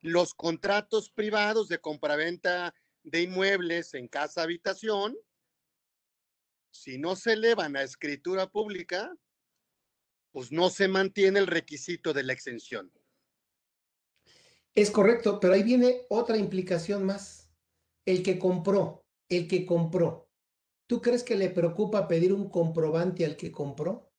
[0.00, 5.16] los contratos privados de compraventa de inmuebles en casa habitación,
[6.70, 9.14] si no se elevan a escritura pública,
[10.32, 12.92] pues no se mantiene el requisito de la exención.
[14.74, 17.50] Es correcto, pero ahí viene otra implicación más.
[18.06, 20.30] El que compró, el que compró.
[20.86, 24.12] ¿Tú crees que le preocupa pedir un comprobante al que compró?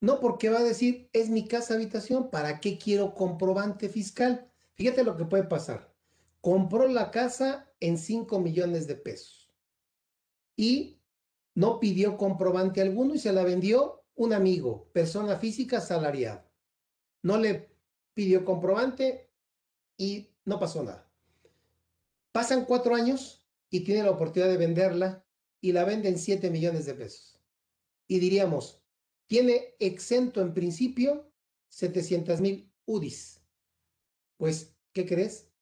[0.00, 4.51] No, porque va a decir, es mi casa habitación, ¿para qué quiero comprobante fiscal?
[4.82, 5.94] Fíjate lo que puede pasar.
[6.40, 9.54] Compró la casa en 5 millones de pesos
[10.56, 11.00] y
[11.54, 16.50] no pidió comprobante alguno y se la vendió un amigo, persona física salariada.
[17.22, 17.70] No le
[18.12, 19.30] pidió comprobante,
[19.96, 21.08] y no pasó nada.
[22.32, 25.24] Pasan cuatro años y tiene la oportunidad de venderla
[25.60, 27.40] y la venden 7 millones de pesos.
[28.08, 28.82] Y diríamos,
[29.28, 31.32] tiene exento en principio
[31.68, 33.41] 700 mil UDIs.
[34.42, 35.52] Pues, ¿qué crees?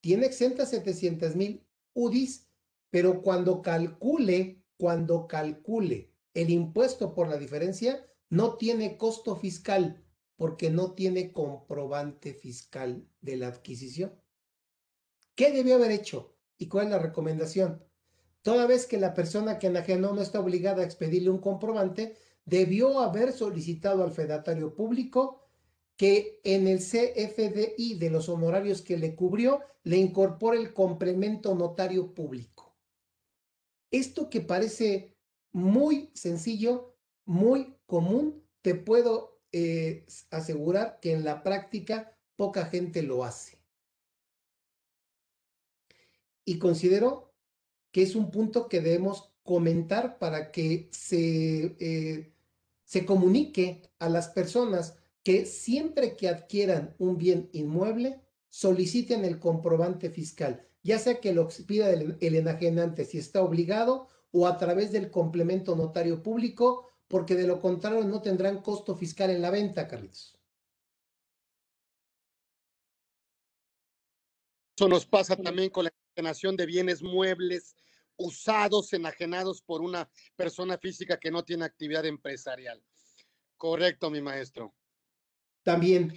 [0.00, 2.48] Tiene exenta 700 mil UDIs,
[2.90, 10.68] pero cuando calcule, cuando calcule el impuesto por la diferencia, no tiene costo fiscal porque
[10.68, 14.20] no tiene comprobante fiscal de la adquisición.
[15.36, 16.34] ¿Qué debió haber hecho?
[16.58, 17.84] ¿Y cuál es la recomendación?
[18.42, 22.98] Toda vez que la persona que enajenó no está obligada a expedirle un comprobante, debió
[22.98, 25.41] haber solicitado al fedatario público
[26.02, 32.12] que en el CFDI de los honorarios que le cubrió le incorpore el complemento notario
[32.12, 32.74] público.
[33.88, 35.16] Esto que parece
[35.52, 43.22] muy sencillo, muy común, te puedo eh, asegurar que en la práctica poca gente lo
[43.22, 43.62] hace.
[46.44, 47.32] Y considero
[47.92, 52.32] que es un punto que debemos comentar para que se, eh,
[52.82, 60.10] se comunique a las personas que siempre que adquieran un bien inmueble, soliciten el comprobante
[60.10, 64.92] fiscal, ya sea que lo pida el, el enajenante si está obligado o a través
[64.92, 69.86] del complemento notario público porque de lo contrario no tendrán costo fiscal en la venta,
[69.86, 70.38] Carlitos.
[74.74, 77.76] Eso nos pasa también con la enajenación de bienes muebles
[78.16, 82.82] usados, enajenados por una persona física que no tiene actividad empresarial.
[83.58, 84.74] Correcto, mi maestro.
[85.62, 86.12] También,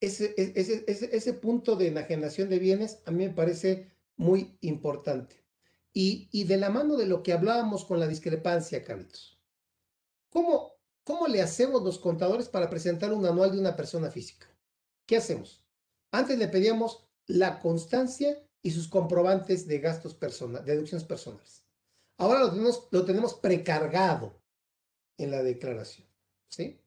[0.00, 5.44] ese, ese, ese, ese punto de enajenación de bienes a mí me parece muy importante.
[5.92, 9.40] Y, y, de la mano de lo que hablábamos con la discrepancia, Carlitos,
[10.28, 14.46] ¿cómo, ¿cómo le hacemos los contadores para presentar un anual de una persona física?
[15.06, 15.64] ¿Qué hacemos?
[16.12, 21.64] Antes le pedíamos la constancia y sus comprobantes de gastos personales, deducciones personales.
[22.16, 24.40] Ahora lo tenemos, lo tenemos precargado
[25.16, 26.06] en la declaración,
[26.48, 26.80] ¿sí?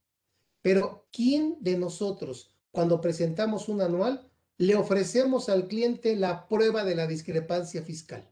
[0.62, 6.96] Pero ¿quién de nosotros, cuando presentamos un anual, le ofrecemos al cliente la prueba de
[6.96, 8.32] la discrepancia fiscal?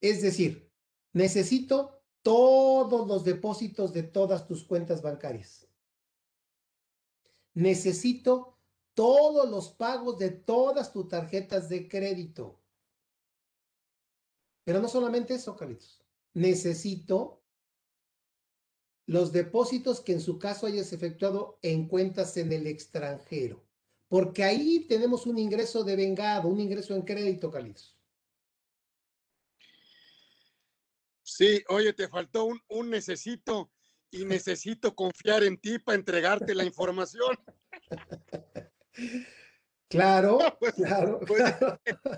[0.00, 0.72] Es decir,
[1.12, 5.68] necesito todos los depósitos de todas tus cuentas bancarias.
[7.54, 8.58] Necesito
[8.94, 12.60] todos los pagos de todas tus tarjetas de crédito.
[14.64, 16.02] Pero no solamente eso, Carlitos.
[16.34, 17.41] Necesito
[19.06, 23.64] los depósitos que en su caso hayas efectuado en cuentas en el extranjero.
[24.08, 27.98] Porque ahí tenemos un ingreso de vengado, un ingreso en crédito, Carlitos.
[31.22, 33.72] Sí, oye, te faltó un, un necesito
[34.10, 37.36] y necesito confiar en ti para entregarte la información.
[39.92, 41.42] Claro, pues, claro, pues,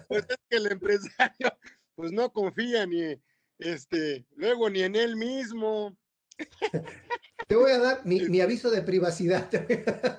[0.06, 1.58] pues, es que el empresario
[1.96, 3.20] pues no confía ni
[3.58, 5.96] este, luego ni en él mismo.
[7.48, 9.50] Te voy a dar mi, mi aviso de privacidad.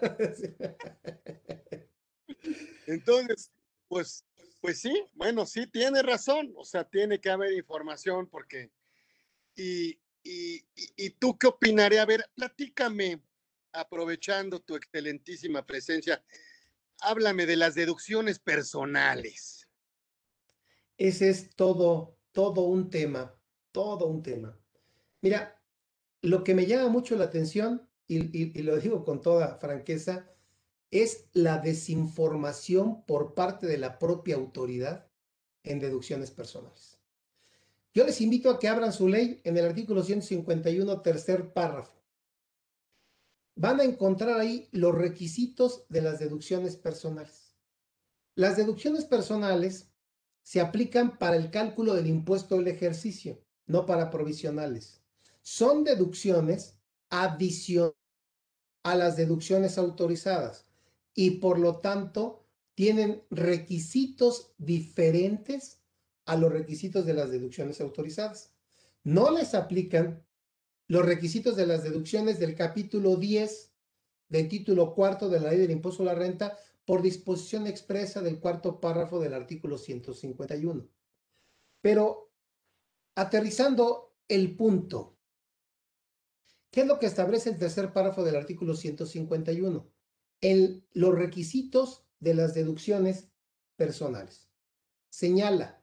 [2.87, 3.51] Entonces,
[3.87, 4.25] pues,
[4.61, 8.71] pues sí, bueno, sí tiene razón, o sea, tiene que haber información porque,
[9.55, 12.03] y, y, y tú qué opinarías?
[12.03, 13.21] A ver, platícame,
[13.71, 16.23] aprovechando tu excelentísima presencia,
[16.99, 19.69] háblame de las deducciones personales.
[20.97, 23.37] Ese es todo, todo un tema,
[23.71, 24.57] todo un tema.
[25.21, 25.61] Mira,
[26.25, 30.29] lo que me llama mucho la atención, y, lo digo con toda franqueza,
[30.91, 35.07] es la desinformación por parte de la propia autoridad
[35.63, 36.99] en deducciones personales.
[37.93, 41.95] Yo les invito a que abran su ley en el artículo 151, tercer párrafo
[43.55, 47.55] van a encontrar ahí los requisitos de las deducciones personales.
[48.35, 49.89] Las deducciones personales
[50.43, 55.01] se aplican para el cálculo del impuesto del ejercicio, no para provisionales.
[55.45, 56.75] Son deducciones
[57.11, 57.95] adicionales
[58.81, 60.65] a las deducciones autorizadas
[61.13, 65.83] y por lo tanto tienen requisitos diferentes
[66.25, 68.55] a los requisitos de las deducciones autorizadas.
[69.03, 70.25] No les aplican
[70.87, 73.71] los requisitos de las deducciones del capítulo 10
[74.29, 78.39] del título cuarto de la ley del impuesto a la renta por disposición expresa del
[78.39, 80.87] cuarto párrafo del artículo 151.
[81.81, 82.31] Pero
[83.13, 85.14] aterrizando el punto,
[86.75, 89.89] ¿qué es lo que establece el tercer párrafo del artículo 151?
[90.41, 93.29] En los requisitos de las deducciones
[93.77, 94.49] personales.
[95.09, 95.81] Señala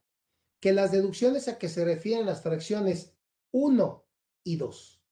[0.61, 3.15] que las deducciones a que se refieren las fracciones
[3.53, 4.07] 1
[4.45, 5.03] y 2.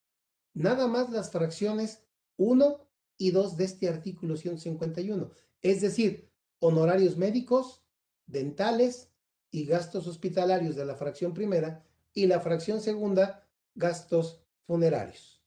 [0.53, 2.03] Nada más las fracciones
[2.37, 5.31] 1 y 2 de este artículo 151.
[5.63, 7.83] Es decir, honorarios médicos,
[8.27, 9.09] dentales
[9.49, 15.40] y gastos hospitalarios de la fracción primera y la fracción segunda, gastos funerarios.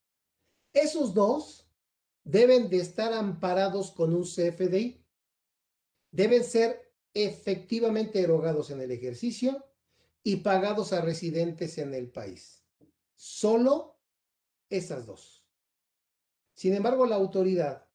[0.74, 1.66] Esos dos
[2.24, 5.02] deben de estar amparados con un CFDI.
[6.10, 9.64] Deben ser efectivamente erogados en el ejercicio
[10.22, 12.64] y pagados a residentes en el país
[13.24, 13.98] solo
[14.68, 15.46] esas dos.
[16.54, 17.88] Sin embargo, la autoridad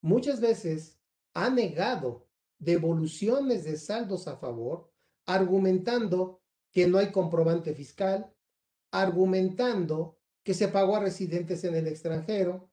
[0.00, 0.98] muchas veces
[1.34, 4.92] ha negado devoluciones de saldos a favor,
[5.26, 8.34] argumentando que no hay comprobante fiscal,
[8.90, 12.70] argumentando que se pagó a residentes en el extranjero,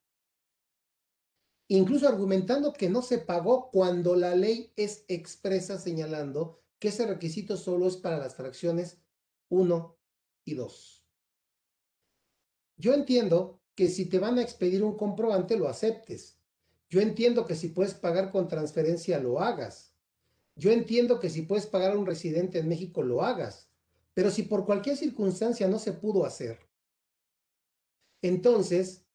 [1.67, 7.57] incluso argumentando que no se pagó cuando la ley es expresa señalando que ese requisito
[7.57, 9.01] solo es para las fracciones
[9.49, 9.97] 1
[10.45, 11.05] y 2.
[12.77, 16.39] Yo entiendo que si te van a expedir un comprobante, lo aceptes.
[16.89, 19.93] Yo entiendo que si puedes pagar con transferencia, lo hagas.
[20.55, 23.69] Yo entiendo que si puedes pagar a un residente en México, lo hagas.
[24.13, 26.66] Pero si por cualquier circunstancia no se pudo hacer,
[28.27, 29.05] entonces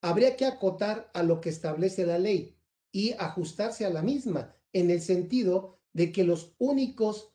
[0.00, 2.56] habría que acotar a lo que establece la ley
[2.92, 7.32] y ajustarse a la misma, en el sentido de que los únicos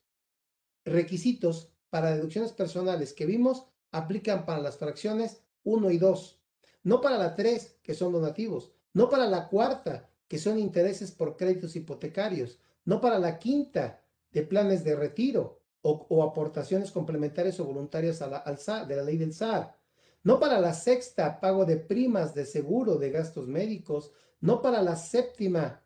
[0.85, 6.41] requisitos para deducciones personales que vimos aplican para las fracciones 1 y 2,
[6.83, 11.37] no para la 3, que son donativos, no para la cuarta, que son intereses por
[11.37, 18.21] créditos hipotecarios, no para la quinta, de planes de retiro o, aportaciones complementarias o voluntarias
[18.21, 19.77] a la, de la ley del SAR,
[20.23, 24.95] no para la sexta, pago de primas de seguro de gastos médicos, no para la
[24.95, 25.85] séptima,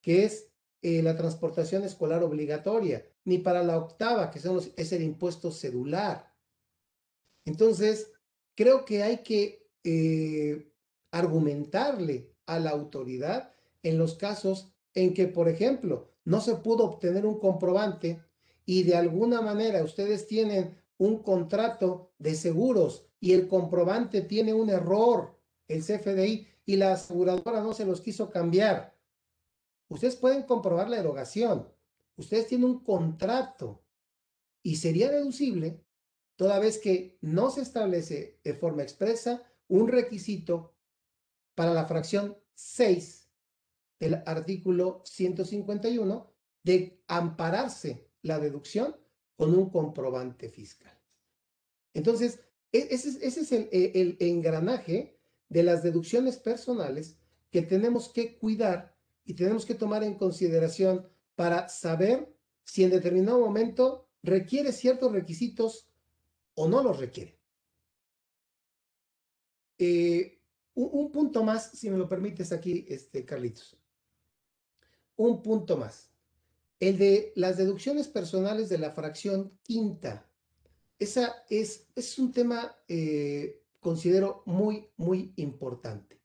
[0.00, 0.50] que es
[0.82, 4.40] eh, la transportación escolar obligatoria, ni para la octava, que
[4.76, 6.34] es el impuesto cedular.
[7.44, 8.12] Entonces,
[8.54, 10.72] creo que hay que eh,
[11.12, 17.26] argumentarle a la autoridad en los casos en que, por ejemplo, no se pudo obtener
[17.26, 18.20] un comprobante
[18.66, 24.68] y de alguna manera ustedes tienen un contrato de seguros y el comprobante tiene un
[24.68, 28.98] error, el CFDI, y la aseguradora no se los quiso cambiar.
[29.88, 31.72] Ustedes pueden comprobar la erogación.
[32.16, 33.84] Ustedes tienen un contrato
[34.60, 35.84] y sería deducible
[36.34, 40.74] toda vez que no se establece de forma expresa un requisito
[41.54, 43.30] para la fracción 6
[44.00, 48.96] del artículo 151 de ampararse la deducción
[49.36, 51.00] con un comprobante fiscal.
[51.94, 52.40] Entonces,
[52.72, 55.18] e-, ese, es el, e-, el engranaje
[55.48, 57.18] de las deducciones personales
[57.50, 61.06] que tenemos que cuidar y tenemos que tomar en consideración
[61.36, 65.88] para saber si en determinado momento requiere ciertos requisitos
[66.54, 67.38] o no los requiere.
[69.78, 70.40] Eh,
[70.74, 73.76] un, punto más, si me lo permites aquí, este, Carlitos.
[75.16, 76.10] Un punto más.
[76.80, 80.31] El de las deducciones personales de la fracción quinta.
[81.02, 86.22] Esa es, es un tema, eh, considero, muy, muy importante.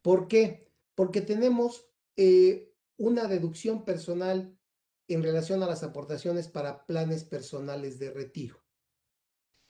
[0.00, 0.70] ¿Por qué?
[0.94, 1.84] Porque tenemos
[2.16, 4.56] eh, una deducción personal
[5.08, 8.62] en relación a las aportaciones para planes personales de retiro.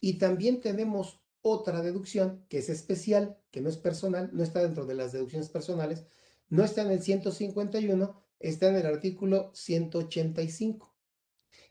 [0.01, 4.85] Y también tenemos otra deducción que es especial, que no es personal, no está dentro
[4.85, 6.05] de las deducciones personales,
[6.51, 10.95] no está en el 151, está en el artículo 185.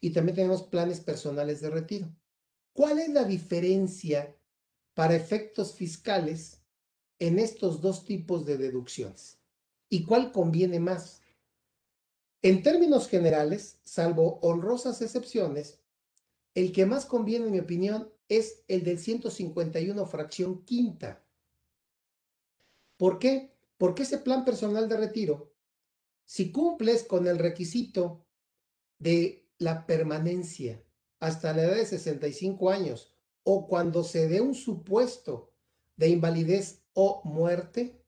[0.02, 2.12] Y también tenemos planes personales de retiro.
[2.74, 4.36] ¿Cuál es la diferencia
[4.96, 6.60] para efectos fiscales
[7.20, 9.38] en estos dos tipos de deducciones?
[9.90, 11.22] ¿Y cuál conviene más?
[12.42, 15.82] En términos generales, salvo honrosas excepciones,
[16.56, 21.24] el que más conviene, en mi opinión, es el del 151 fracción quinta.
[22.98, 23.54] ¿Por qué?
[23.78, 25.54] Porque ese plan personal de retiro,
[26.26, 28.26] si cumples con el requisito
[28.98, 30.84] de la permanencia
[31.24, 35.54] hasta la edad de 65 años o cuando se dé un supuesto
[35.96, 38.04] de invalidez o muerte,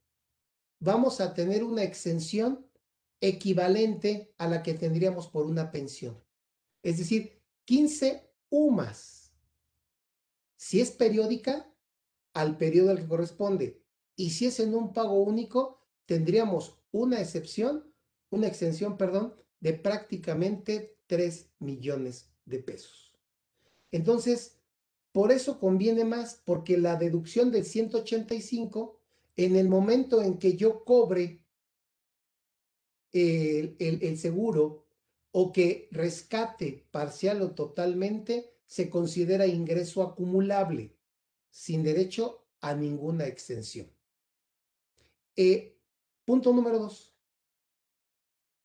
[0.82, 2.70] vamos a tener una exención
[3.22, 6.22] equivalente a la que tendríamos por una pensión.
[6.84, 9.32] Es decir, 15 UMAS
[10.58, 11.74] si es periódica,
[12.34, 13.82] al periodo al que corresponde.
[14.18, 17.94] Y si es en un pago único, tendríamos una excepción,
[18.30, 23.14] una extensión, perdón, de prácticamente 3 millones de pesos.
[23.92, 24.60] Entonces,
[25.12, 29.00] por eso conviene más, porque la deducción del 185,
[29.38, 31.42] en el momento en que yo cobre
[33.12, 34.86] el, el seguro
[35.32, 40.96] o que rescate parcial o totalmente, se considera ingreso acumulable,
[41.50, 43.90] sin derecho a ninguna extensión.
[45.36, 45.78] Eh,
[46.26, 47.14] punto número dos.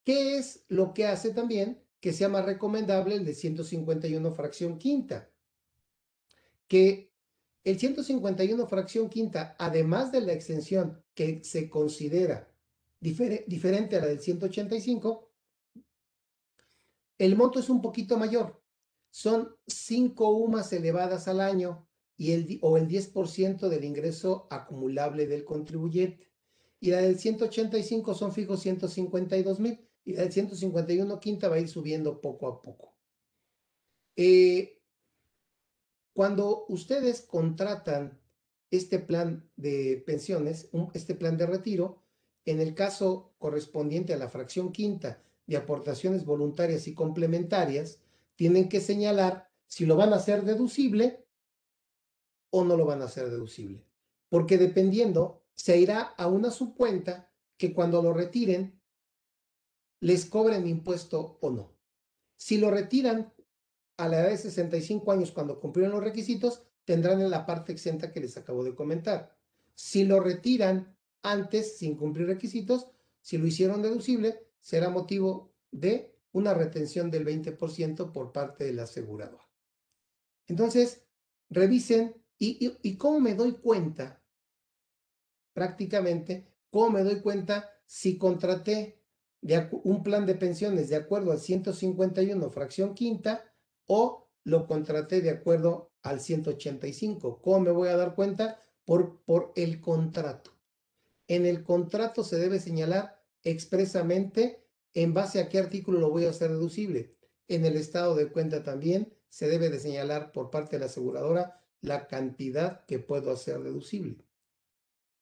[0.05, 5.31] ¿Qué es lo que hace también que sea más recomendable el de 151 fracción quinta?
[6.67, 7.13] Que
[7.65, 12.49] el 151 fracción quinta, además de la extensión que se considera
[13.01, 15.31] diferente a la del 185,
[17.19, 18.61] el monto es un poquito mayor
[19.11, 21.87] son cinco UMAS elevadas al año
[22.17, 26.31] y el, o el 10% del ingreso acumulable del contribuyente.
[26.79, 29.81] Y la del 185 son fijos 152 mil
[30.13, 32.95] del 151 quinta va a ir subiendo poco a poco.
[34.17, 34.81] Eh,
[36.13, 38.21] cuando ustedes contratan
[38.71, 42.03] este plan de pensiones, este plan de retiro,
[42.45, 48.01] en el caso correspondiente a la fracción quinta de aportaciones voluntarias y complementarias,
[48.37, 51.25] tienen que señalar si lo van a hacer deducible
[52.51, 53.85] o no lo van a hacer deducible.
[54.29, 58.80] Porque dependiendo, se irá a una subcuenta que cuando lo retiren
[60.01, 61.77] les cobren impuesto o no.
[62.37, 63.33] Si lo retiran
[63.97, 68.11] a la edad de 65 años cuando cumplieron los requisitos, tendrán en la parte exenta
[68.11, 69.37] que les acabo de comentar.
[69.75, 72.89] Si lo retiran antes sin cumplir requisitos,
[73.21, 79.41] si lo hicieron deducible, será motivo de una retención del 20% por parte del asegurador.
[80.47, 81.05] Entonces,
[81.49, 84.23] revisen y, cómo me doy cuenta,
[85.53, 89.00] prácticamente, cómo me doy cuenta si contraté
[89.43, 93.45] de un plan de pensiones de acuerdo al 151 fracción quinta
[93.87, 97.41] o lo contraté de acuerdo al 185.
[97.41, 98.63] ¿Cómo me voy a dar cuenta?
[98.85, 100.53] Por, por el contrato.
[101.29, 106.31] en el contrato se debe señalar expresamente en base a qué artículo lo voy a
[106.31, 107.15] hacer deducible.
[107.47, 111.63] En el estado de cuenta también se debe de señalar por parte de la aseguradora
[111.81, 114.25] la cantidad que puedo hacer deducible.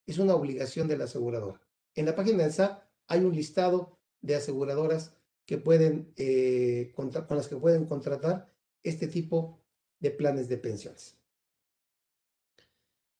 [0.07, 1.61] Es una obligación de la aseguradora.
[1.95, 5.15] En la página del SAT hay un listado de aseguradoras
[5.47, 8.53] que pueden, eh, con las que pueden contratar
[8.83, 9.61] este tipo
[9.99, 11.19] de planes de pensiones.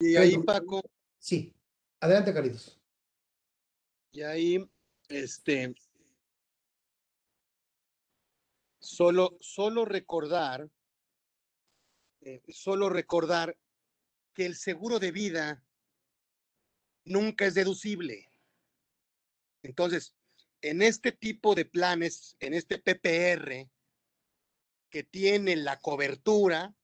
[0.01, 0.83] Y ahí, Paco.
[1.19, 1.55] Sí,
[2.01, 2.81] adelante, Caritos.
[4.13, 4.71] Y ahí,
[5.09, 5.75] este,
[8.79, 10.71] solo, solo recordar,
[12.21, 13.57] eh, solo recordar
[14.35, 15.65] que el seguro de vida
[17.05, 18.31] nunca es deducible.
[19.63, 20.15] Entonces,
[20.63, 23.71] en este tipo de planes, en este PPR,
[24.91, 26.75] que tiene la cobertura,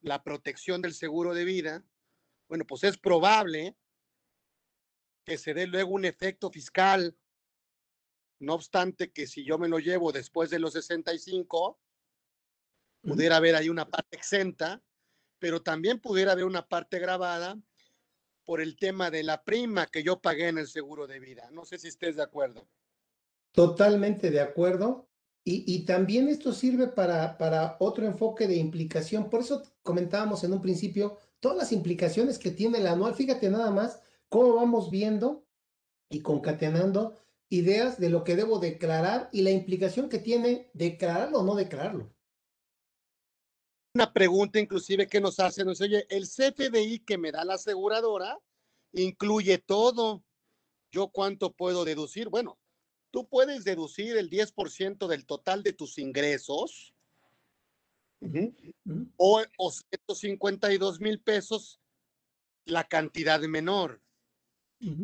[0.00, 1.84] la protección del seguro de vida,
[2.48, 3.76] bueno, pues es probable
[5.24, 7.16] que se dé luego un efecto fiscal.
[8.40, 11.78] No obstante que si yo me lo llevo después de los 65,
[13.02, 14.82] pudiera haber ahí una parte exenta,
[15.38, 17.60] pero también pudiera haber una parte grabada
[18.44, 21.50] por el tema de la prima que yo pagué en el seguro de vida.
[21.50, 22.66] No sé si estés de acuerdo.
[23.58, 25.08] Totalmente de acuerdo.
[25.44, 29.28] Y, también esto sirve para, para otro enfoque de implicación.
[29.28, 33.16] Por eso comentábamos en un principio todas las implicaciones que tiene el anual.
[33.16, 35.44] Fíjate nada más cómo vamos viendo
[36.08, 37.16] y concatenando
[37.48, 42.14] ideas de lo que debo declarar y la implicación que tiene declararlo o no declararlo.
[43.92, 48.38] Una pregunta inclusive que nos hacen, nos oye, el CFDI que me da la aseguradora
[48.92, 50.22] incluye todo.
[50.92, 52.28] ¿Yo cuánto puedo deducir?
[52.28, 52.57] Bueno,
[53.10, 56.94] tú puedes deducir el 10% del total de tus ingresos
[59.16, 61.80] o, o 152 mil pesos
[62.64, 64.02] la cantidad menor.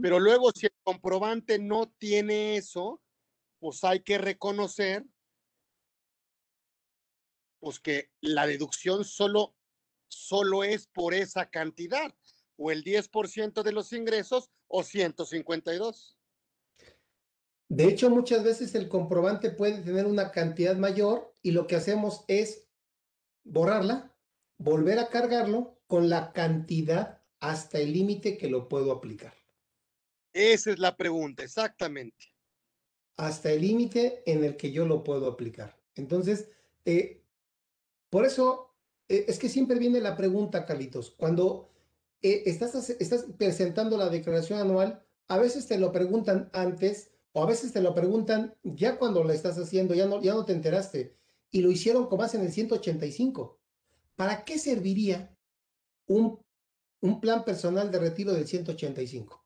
[0.01, 3.03] Pero luego si el comprobante no tiene eso,
[3.59, 5.05] pues hay que reconocer
[7.59, 9.57] pues que la deducción solo,
[10.09, 12.15] solo es por esa cantidad,
[12.57, 16.19] o el 10% de los ingresos o 152.
[17.69, 22.25] De hecho, muchas veces el comprobante puede tener una cantidad mayor y lo que hacemos
[22.29, 22.69] es
[23.43, 24.15] borrarla,
[24.59, 29.35] volver a cargarlo con la cantidad hasta el límite que lo puedo aplicar.
[30.33, 32.35] Esa es la pregunta, exactamente.
[33.17, 35.79] Hasta el límite en el que yo lo puedo aplicar.
[35.95, 36.49] Entonces,
[36.85, 37.23] eh,
[38.11, 38.75] por eso
[39.09, 41.13] eh, es que siempre viene la pregunta, Carlitos.
[41.13, 41.71] Cuando
[42.23, 47.47] eh, estás, estás presentando la declaración anual, a veces te lo preguntan antes o a
[47.47, 51.17] veces te lo preguntan ya cuando lo estás haciendo, ya no, ya no te enteraste.
[51.51, 53.61] Y lo hicieron con base en el 185.
[54.15, 55.37] ¿Para qué serviría
[56.07, 56.39] un,
[57.01, 59.45] un plan personal de retiro del 185?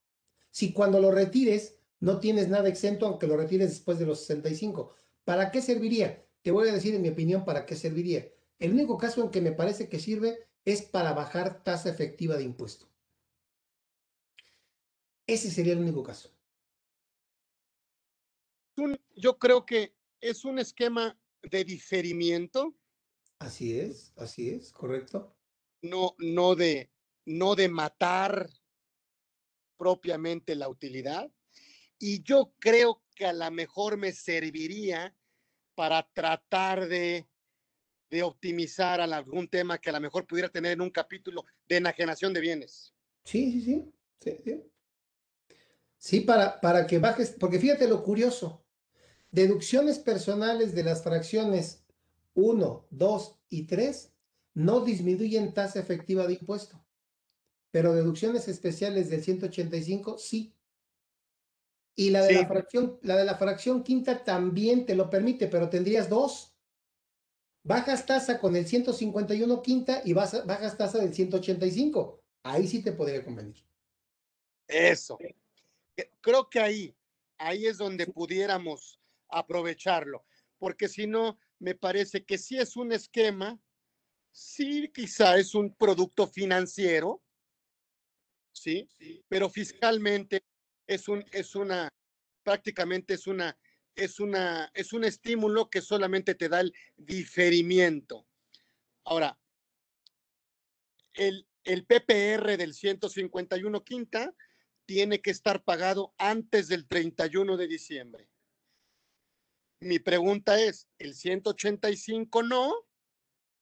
[0.51, 4.95] Si cuando lo retires no tienes nada exento, aunque lo retires después de los 65.
[5.25, 6.27] ¿Para qué serviría?
[6.43, 8.29] Te voy a decir en mi opinión para qué serviría.
[8.59, 12.45] El único caso en que me parece que sirve es para bajar tasa efectiva de
[12.45, 12.87] impuesto.
[15.27, 16.38] Ese sería el único caso
[19.17, 22.75] yo creo que es un esquema de diferimiento.
[23.39, 25.37] Así es, así es, correcto.
[25.83, 26.91] No, no de,
[27.25, 28.49] no de matar
[29.77, 31.31] propiamente la utilidad.
[31.99, 35.17] Y yo creo que a lo mejor me serviría
[35.75, 37.29] para tratar de,
[38.11, 42.33] de optimizar algún tema que a lo mejor pudiera tener en un capítulo de enajenación
[42.33, 42.95] de bienes.
[43.25, 43.93] Sí, sí, sí.
[44.21, 44.63] Sí, sí.
[45.97, 48.65] sí para, para que bajes, porque fíjate lo curioso.
[49.31, 51.85] Deducciones personales de las fracciones
[52.35, 54.13] 1, 2 y 3
[54.55, 56.85] no disminuyen tasa efectiva de impuesto,
[57.71, 60.55] pero deducciones especiales del 185 sí.
[61.95, 65.69] Y la de, la, fracción, la de la fracción quinta también te lo permite, pero
[65.69, 66.55] tendrías dos.
[67.65, 72.23] Bajas tasa con el 151 quinta y bajas tasa del 185.
[72.45, 73.57] Ahí sí te podría convenir.
[74.69, 75.19] Eso.
[76.21, 76.95] Creo que ahí,
[77.37, 80.25] ahí es donde pudiéramos aprovecharlo,
[80.59, 83.61] porque si no, me parece que sí es un esquema,
[84.31, 87.23] sí quizá es un producto financiero,
[88.53, 88.89] sí,
[89.29, 90.45] pero fiscalmente
[90.87, 91.89] es un, es una,
[92.43, 93.59] prácticamente es una,
[93.95, 98.27] es una, es un estímulo que solamente te da el diferimiento.
[99.05, 99.39] Ahora,
[101.15, 104.35] el, el PPR del 151 quinta
[104.87, 108.29] tiene que estar pagado antes del 31 de diciembre.
[109.81, 112.75] Mi pregunta es, ¿el 185 no?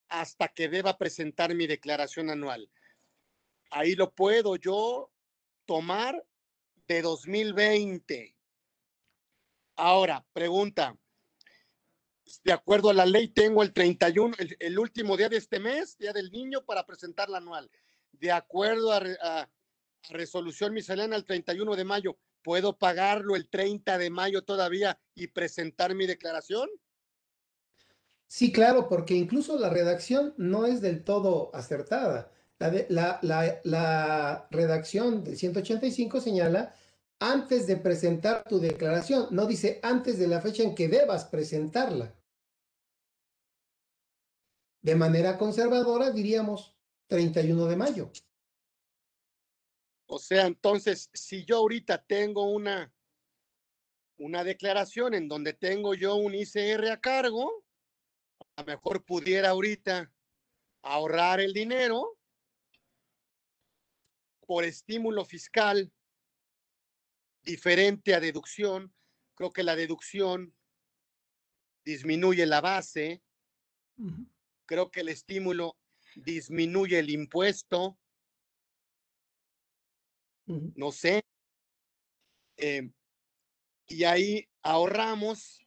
[0.08, 2.70] Hasta que deba presentar mi declaración anual.
[3.70, 5.10] Ahí lo puedo yo
[5.66, 6.24] tomar
[6.86, 8.34] de 2020.
[9.76, 10.96] Ahora, pregunta.
[12.44, 16.12] De acuerdo a la ley, tengo el 31, el, último día de este mes, Día
[16.12, 17.70] del Niño, para presentar la anual.
[18.12, 19.50] De acuerdo a, a
[20.08, 25.96] resolución miscelánea, el 31 de mayo, ¿puedo pagarlo el 30 de mayo todavía y presentar
[25.96, 26.68] mi declaración?
[28.28, 32.30] Sí, claro, porque incluso la redacción no es del todo acertada.
[32.60, 36.72] La, redacción del 185 señala
[37.18, 42.14] antes de presentar tu declaración, no dice antes de la fecha en que debas presentarla.
[44.82, 46.76] De manera conservadora diríamos
[47.08, 48.12] 31 de mayo.
[50.06, 52.92] O sea, entonces, si yo ahorita tengo una,
[54.18, 57.64] una declaración en donde tengo yo un ICR a cargo,
[58.56, 60.12] a lo mejor pudiera ahorita
[60.82, 62.16] ahorrar el dinero
[64.46, 65.92] por estímulo fiscal
[67.42, 68.94] diferente a deducción.
[69.34, 70.54] Creo que la deducción
[71.84, 73.22] disminuye la base.
[74.66, 75.76] Creo que el estímulo
[76.14, 77.98] disminuye el impuesto.
[80.46, 81.22] No sé.
[82.56, 82.90] Eh,
[83.88, 85.60] y ahí ahorramos.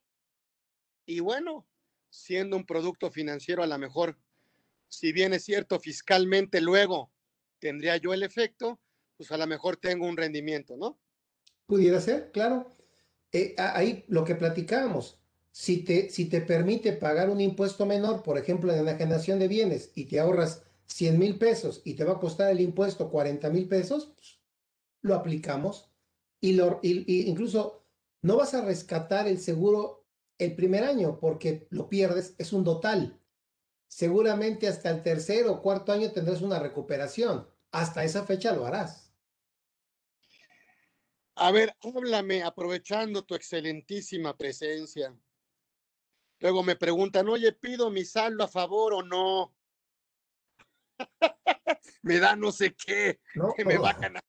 [1.06, 1.68] Y bueno,
[2.10, 4.18] siendo un producto financiero a lo mejor,
[4.88, 7.12] si bien es cierto fiscalmente luego
[7.60, 8.80] tendría yo el efecto,
[9.18, 11.00] pues a lo mejor tengo un rendimiento, ¿no?
[11.68, 12.72] Pudiera ser, claro.
[13.32, 15.20] Eh, ahí lo que platicábamos,
[15.52, 19.48] si te, si te permite pagar un impuesto menor, por ejemplo, en la generación de
[19.48, 23.50] bienes, y te ahorras 100 mil pesos y te va a costar el impuesto 40
[23.50, 24.39] mil pesos, pues,
[25.02, 25.92] lo aplicamos
[26.42, 27.86] y, lo, y incluso
[28.22, 33.22] no vas a rescatar el seguro el primer año porque lo pierdes, es un total.
[33.88, 37.48] Seguramente hasta el tercer o cuarto año tendrás una recuperación.
[37.72, 39.14] Hasta esa fecha lo harás.
[41.36, 45.18] A ver, háblame aprovechando tu excelentísima presencia.
[46.40, 49.56] Luego me preguntan, oye, ¿pido mi saldo a favor o no?
[52.02, 53.20] me da no sé qué,
[53.56, 54.24] que me va a ganar.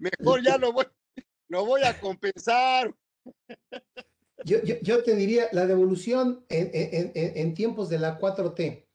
[0.00, 0.86] Mejor ya lo voy,
[1.48, 2.94] lo voy a compensar.
[4.44, 8.86] Yo, te diría, la devolución en, tiempos de la 4T,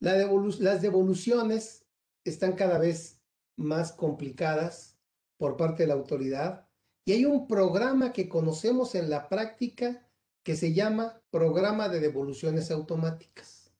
[0.00, 1.84] las devoluciones
[2.24, 3.20] están cada vez
[3.56, 4.96] más complicadas
[5.36, 6.66] por parte de la autoridad
[7.04, 10.08] y hay un programa que conocemos en la práctica
[10.42, 13.70] que se llama Programa de Devoluciones Automáticas.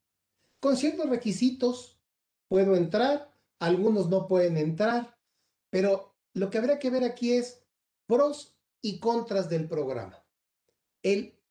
[0.61, 1.99] Con ciertos requisitos
[2.49, 5.17] puedo entrar, algunos no pueden entrar,
[5.71, 7.63] pero lo que habría que ver aquí es
[8.07, 10.23] pros y contras del programa.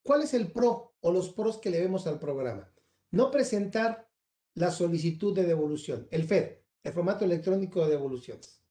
[0.04, 2.72] ¿Cuál es el pro o los pros que le vemos al programa?
[3.10, 4.08] No presentar
[4.54, 8.62] la solicitud de devolución, el FED, el formato electrónico de devoluciones.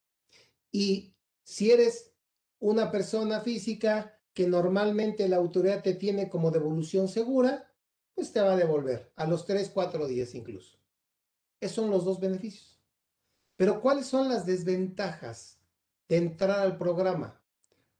[0.70, 2.12] Y si eres
[2.60, 7.72] una persona física que normalmente la autoridad te tiene como devolución segura,
[8.14, 10.78] pues te va a devolver a los 3, 4 días incluso.
[11.60, 12.80] Esos son los dos beneficios.
[13.56, 15.58] Pero ¿cuáles son las desventajas
[16.08, 17.40] de entrar al programa?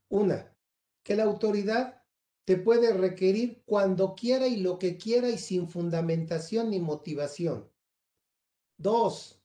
[0.09, 0.55] Una,
[1.03, 2.03] que la autoridad
[2.45, 7.69] te puede requerir cuando quiera y lo que quiera y sin fundamentación ni motivación.
[8.77, 9.41] Dos,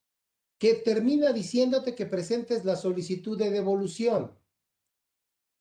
[0.58, 4.38] que termina diciéndote que presentes la solicitud de devolución.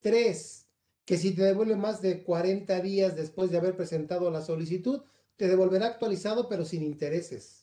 [0.01, 0.67] Tres,
[1.05, 5.01] que si te devuelve más de 40 días después de haber presentado la solicitud,
[5.37, 7.58] te devolverá actualizado pero sin intereses.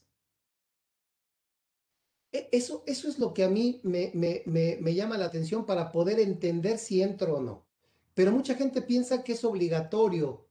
[2.33, 5.93] E, eso, eso es lo que a mí me, me, me llama la atención para
[5.93, 7.67] poder entender si entro o no.
[8.15, 10.49] Pero mucha gente piensa que es obligatorio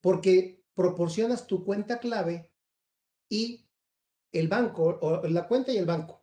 [0.00, 2.50] porque proporcionas tu cuenta clave
[3.28, 3.66] y
[4.32, 6.22] el banco, o la cuenta y el banco.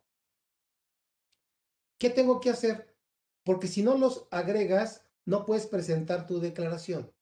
[1.98, 2.94] ¿Qué tengo que hacer?
[3.42, 7.12] Porque si no los agregas, no puedes presentar tu declaración.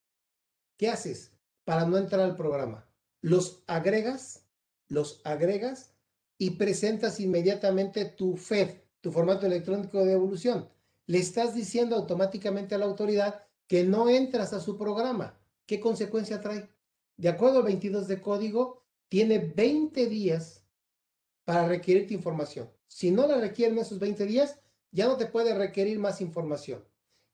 [0.76, 1.32] ¿Qué haces
[1.64, 2.88] para no entrar al programa?
[3.20, 4.46] Los agregas,
[4.88, 5.94] los agregas
[6.41, 10.68] y presentas inmediatamente tu FED, tu formato electrónico de devolución
[11.11, 15.38] le estás diciendo automáticamente a la autoridad que no entras a su programa.
[15.66, 16.68] ¿Qué consecuencia trae?
[17.16, 20.64] De acuerdo al 22 de código, tiene 20 días
[21.45, 22.70] para requerirte información.
[22.86, 24.61] Si no la requieren esos 20 días,
[24.93, 26.84] ya no te puede requerir más información.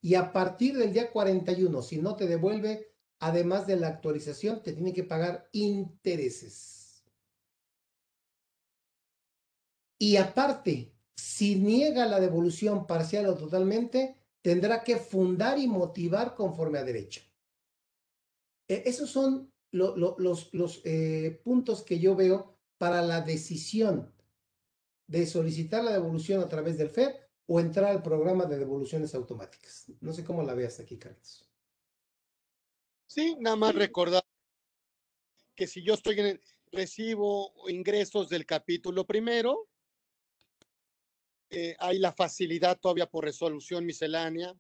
[0.01, 4.73] Y a partir del día 41, si no te devuelve, además de la actualización, te
[4.73, 6.86] tiene que pagar intereses.
[9.99, 16.79] Y aparte, si niega la devolución parcial o totalmente, tendrá que fundar y motivar conforme
[16.79, 17.23] a derecho.
[18.69, 24.13] E, esos son los, eh, puntos que yo veo para la decisión
[25.07, 27.15] de solicitar la devolución a través del FED
[27.47, 29.87] o entrar al programa de devoluciones automáticas.
[30.01, 31.49] No sé cómo la veas aquí, Carlos.
[33.07, 34.25] Sí, nada más recordar
[35.55, 36.41] que si yo estoy en el,
[36.73, 39.69] recibo ingresos del capítulo primero,
[41.51, 44.55] eh, hay la facilidad todavía por resolución miscelánea.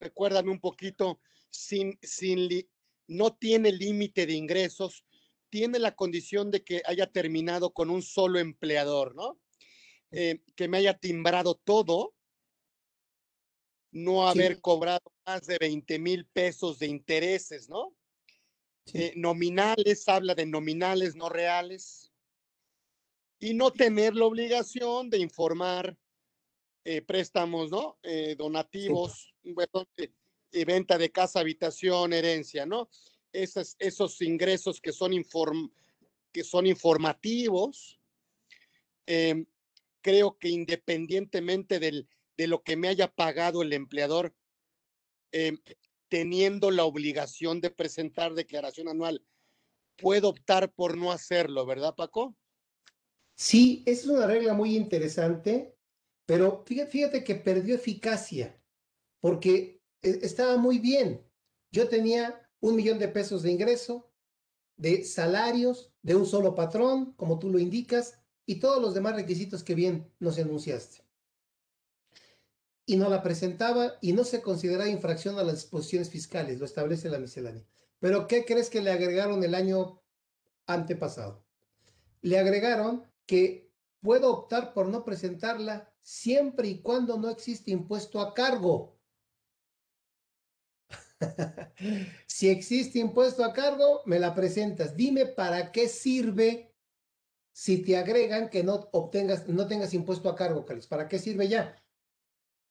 [0.00, 1.20] Recuérdame un poquito,
[1.50, 2.48] sin, sin
[3.06, 5.04] no tiene límite de ingresos,
[5.48, 9.38] tiene la condición de que haya terminado con un solo empleador, ¿no?
[10.10, 12.14] Eh, que me haya timbrado todo,
[13.92, 17.94] no haber cobrado más de 20 mil pesos de intereses, ¿no?
[18.92, 22.03] Eh, nominales, habla de nominales no reales,
[23.38, 25.96] y no tener la obligación de informar
[26.84, 27.98] eh, préstamos, ¿no?
[28.36, 29.34] donativos,
[30.62, 32.88] venta de casa, habitación, herencia, ¿no?
[33.32, 35.70] Esos, esos ingresos que son, inform,
[36.32, 37.98] que son informativos,
[39.06, 39.46] em,
[40.00, 44.34] creo que independientemente del, de lo que me haya pagado el empleador,
[45.32, 45.58] em,
[46.08, 49.24] teniendo la obligación de presentar declaración anual,
[49.96, 52.36] puedo optar por no hacerlo, ¿verdad, Paco?
[53.34, 55.76] Sí, es una regla muy interesante,
[56.26, 58.60] pero fíjate, que perdió eficacia,
[59.20, 61.26] porque e, estaba muy bien.
[61.70, 64.10] Yo tenía un millón de pesos de ingreso,
[64.76, 69.64] de salarios, de un solo patrón, como tú lo indicas, y todos los demás requisitos
[69.64, 71.04] que bien nos enunciaste.
[72.86, 77.08] Y no la presentaba y no se consideraba infracción a las disposiciones fiscales, lo establece
[77.08, 77.64] la miscelánea.
[77.98, 80.02] Pero ¿qué crees que le agregaron el año
[80.66, 81.44] antepasado?
[82.20, 88.34] Le agregaron que puedo optar por no presentarla siempre y cuando no existe impuesto a
[88.34, 88.98] cargo.
[92.26, 94.96] si existe impuesto a cargo, me la presentas.
[94.96, 96.74] Dime para qué sirve
[97.52, 100.88] si te agregan que no obtengas, no tengas impuesto a cargo, Carlos.
[100.88, 101.80] ¿Para qué sirve ya?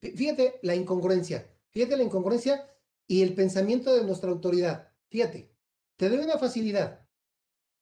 [0.01, 2.69] Fíjate la incongruencia, fíjate la incongruencia
[3.07, 4.91] y el pensamiento de nuestra autoridad.
[5.09, 5.55] Fíjate,
[5.95, 7.02] te doy una facilidad,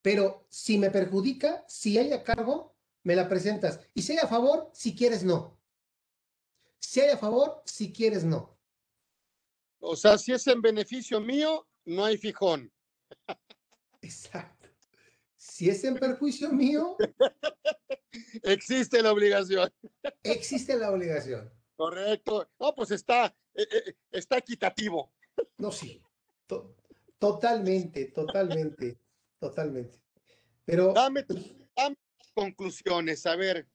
[0.01, 3.79] pero si me perjudica, si hay a cargo, me la presentas.
[3.93, 5.59] Y si hay a favor, si quieres, no.
[6.79, 8.57] Si hay a favor, si quieres, no.
[9.79, 12.71] O sea, si es en beneficio mío, no hay fijón.
[14.01, 14.67] Exacto.
[15.37, 16.97] Si es en perjuicio mío,
[18.43, 19.71] existe la obligación.
[20.23, 21.51] Existe la obligación.
[21.75, 22.47] Correcto.
[22.59, 25.13] No, pues está, eh, eh, está equitativo.
[25.57, 26.01] No, sí.
[27.17, 28.99] totalmente, totalmente,
[29.41, 29.99] totalmente.
[30.63, 30.93] Pero.
[30.93, 31.25] Dame,
[31.75, 31.97] dame
[32.33, 33.25] conclusiones.
[33.25, 33.67] A ver,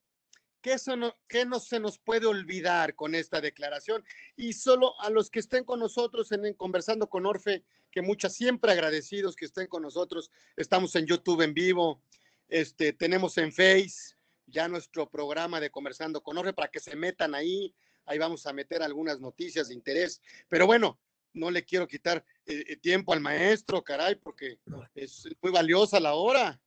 [0.63, 4.03] ¿qué, no, ¿qué no se nos puede olvidar con esta declaración?
[4.37, 8.73] Y solo a los que estén con nosotros en, conversando con Orfe, que muchas siempre
[8.73, 10.31] agradecidos que estén con nosotros.
[10.57, 12.01] Estamos en YouTube en vivo,
[12.49, 17.35] este, tenemos en Face ya nuestro programa de Conversando con Orfe para que se metan
[17.35, 17.75] ahí.
[18.05, 20.23] Ahí vamos a meter algunas noticias de interés.
[20.49, 21.01] Pero bueno,
[21.37, 24.59] no le quiero quitar eh, eh, tiempo al maestro, caray, porque
[24.95, 26.61] es muy valiosa la hora.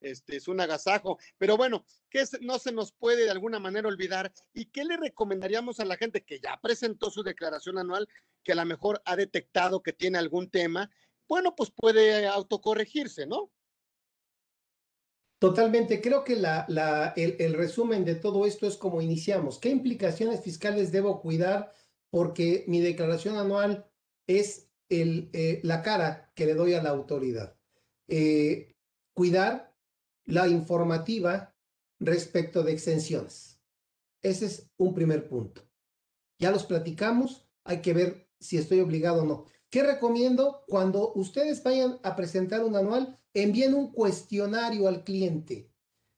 [0.00, 1.18] Este es un agasajo.
[1.38, 4.32] Pero bueno, ¿qué no se nos puede de alguna manera olvidar?
[4.52, 8.08] ¿Y qué le recomendaríamos a la gente que ya presentó su declaración anual,
[8.44, 10.90] que a lo mejor ha detectado que tiene algún tema?
[11.28, 13.50] Bueno, pues puede autocorregirse, ¿no?
[15.38, 16.00] Totalmente.
[16.00, 19.58] Creo que la, la, el, resumen de todo esto es como iniciamos.
[19.58, 21.72] ¿Qué implicaciones fiscales debo cuidar?
[22.10, 23.86] Porque mi declaración anual
[24.28, 27.56] es el, eh, la cara que le doy a la autoridad.
[28.06, 28.76] Eh,
[29.14, 29.74] cuidar
[30.24, 31.56] la informativa
[31.98, 33.60] respecto de exenciones.
[34.22, 35.62] Ese es un primer punto.
[36.38, 39.46] Ya los platicamos, hay que ver si estoy obligado o no.
[39.70, 40.64] ¿Qué recomiendo?
[40.68, 45.70] Cuando ustedes vayan a presentar un anual, envíen un cuestionario al cliente.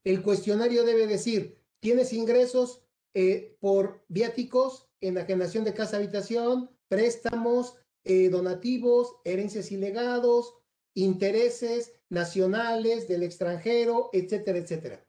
[0.03, 2.83] El cuestionario debe decir, ¿tienes ingresos
[3.13, 10.55] eh, por viáticos, enajenación de casa habitación, préstamos, eh, donativos, herencias y legados,
[10.93, 15.07] intereses nacionales, del extranjero, etcétera, etcétera.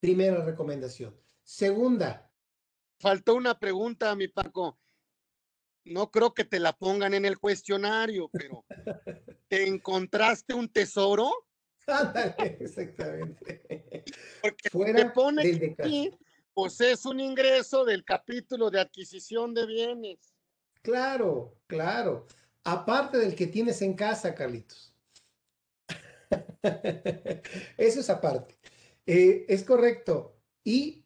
[0.00, 1.18] Primera recomendación.
[1.42, 2.30] Segunda.
[3.00, 4.78] Faltó una pregunta, mi Paco.
[5.84, 8.64] No creo que te la pongan en el cuestionario, pero
[9.48, 11.30] ¿te encontraste un tesoro?
[12.38, 13.62] exactamente.
[14.42, 16.10] Porque Fuera te pone aquí,
[16.52, 20.35] pues es un ingreso del capítulo de adquisición de bienes.
[20.86, 22.28] Claro, claro.
[22.62, 24.94] Aparte del que tienes en casa, Carlitos.
[27.76, 28.56] Eso es aparte.
[29.04, 30.36] Eh, es correcto.
[30.62, 31.04] Y,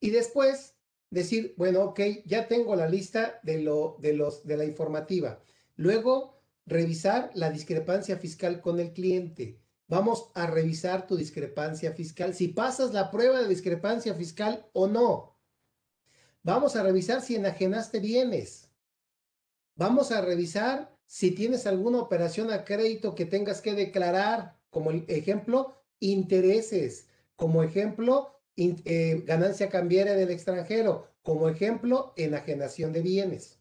[0.00, 0.76] y después
[1.08, 5.42] decir, bueno, ok, ya tengo la lista de, lo, de, los, de la informativa.
[5.76, 9.62] Luego, revisar la discrepancia fiscal con el cliente.
[9.88, 12.34] Vamos a revisar tu discrepancia fiscal.
[12.34, 15.38] Si pasas la prueba de discrepancia fiscal o no.
[16.42, 18.71] Vamos a revisar si enajenaste bienes.
[19.82, 25.74] Vamos a revisar si tienes alguna operación a crédito que tengas que declarar, como ejemplo,
[25.98, 33.58] intereses, como ejemplo, eh, ganancia cambiaria del extranjero, como ejemplo, enajenación de bienes.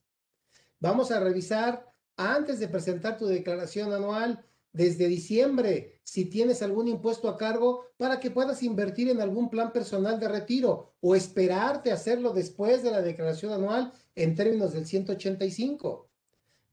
[0.79, 7.29] Vamos a revisar antes de presentar tu declaración anual desde diciembre si tienes algún impuesto
[7.29, 12.31] a cargo para que puedas invertir en algún plan personal de retiro o esperarte hacerlo
[12.31, 16.10] después de la declaración anual en términos del 185.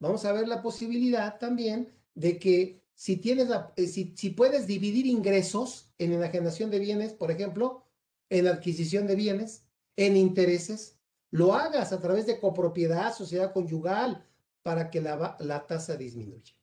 [0.00, 5.06] Vamos a ver la posibilidad también de que si tienes eh, si, si puedes dividir
[5.06, 7.84] ingresos en enajenación de bienes, por ejemplo,
[8.28, 9.64] en adquisición de bienes,
[9.96, 10.98] en intereses,
[11.30, 14.26] lo hagas a través de copropiedad, sociedad conyugal,
[14.62, 16.54] para que la, la tasa disminuya.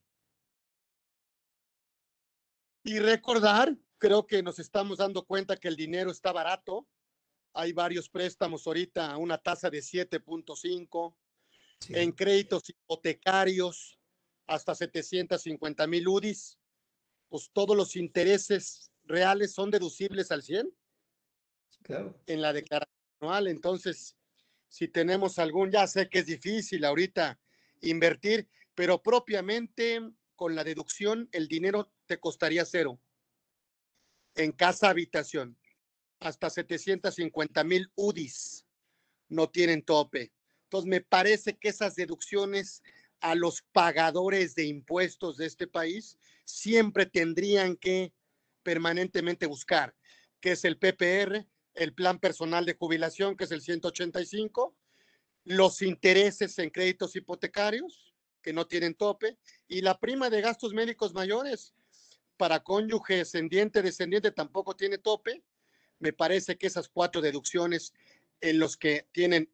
[2.84, 6.86] Y recordar, creo que nos estamos dando cuenta que el dinero está barato.
[7.52, 11.14] Hay varios préstamos ahorita a una tasa de 7.5,
[11.88, 13.98] en créditos hipotecarios
[14.46, 16.58] hasta 750 mil UDIs.
[17.28, 20.72] Pues todos los intereses reales son deducibles al 100
[21.82, 22.20] claro.
[22.26, 23.48] en la declaración anual.
[23.48, 24.16] Entonces,
[24.68, 27.38] si tenemos algún, ya sé que es difícil ahorita
[27.80, 30.00] invertir, pero propiamente
[30.34, 33.00] con la deducción el dinero te costaría cero.
[34.34, 35.58] En casa habitación,
[36.20, 38.66] hasta 750 mil UDIs
[39.28, 40.32] no tienen tope.
[40.66, 42.82] Entonces, me parece que esas deducciones
[43.20, 48.12] a los pagadores de impuestos de este país siempre tendrían que
[48.64, 49.94] permanentemente buscar,
[50.40, 54.74] que es el PPR, el plan personal de jubilación, que es el 185,
[55.44, 58.12] los intereses en créditos hipotecarios,
[58.42, 59.38] que no tienen tope,
[59.68, 61.74] y la prima de gastos médicos mayores
[62.36, 65.44] para cónyuge ascendiente, descendiente tampoco tiene tope.
[66.00, 67.94] Me parece que esas cuatro deducciones
[68.40, 69.48] en los que tienen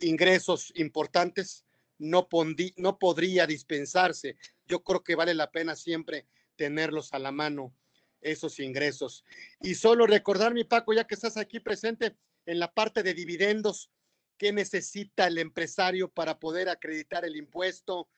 [0.00, 1.64] ingresos importantes
[1.98, 2.28] no,
[2.76, 4.36] no podría dispensarse.
[4.66, 6.26] Yo creo que vale la pena siempre
[6.56, 7.74] tenerlos a la mano
[8.20, 9.24] esos ingresos.
[9.60, 13.90] Y solo recordar, mi Paco, ya que estás aquí presente en la parte de dividendos,
[14.38, 18.08] ¿qué necesita el empresario para poder acreditar el impuesto?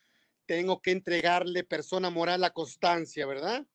[0.46, 3.66] Tengo que entregarle persona moral a constancia, ¿verdad?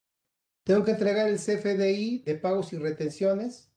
[0.64, 3.70] Tengo que entregar el CFDI de pagos y retenciones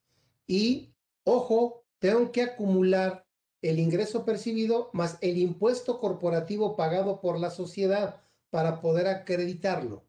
[0.46, 3.25] y, ojo, tengo que acumular
[3.68, 10.04] el ingreso percibido más el impuesto corporativo pagado por la sociedad para poder acreditarlo.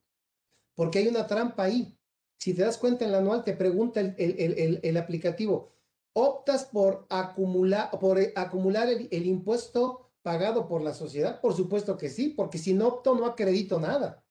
[0.76, 1.98] Porque hay una trampa ahí.
[2.38, 5.74] Si te das cuenta en el anual, te pregunta el, aplicativo,
[6.14, 11.42] ¿optas por acumular, por eh, acumular el, impuesto pagado por la sociedad?
[11.42, 14.24] Por supuesto que sí, porque si no opto, no acredito nada.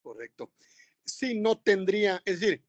[0.00, 0.52] Correcto.
[1.04, 2.64] Sí, no tendría, es decir,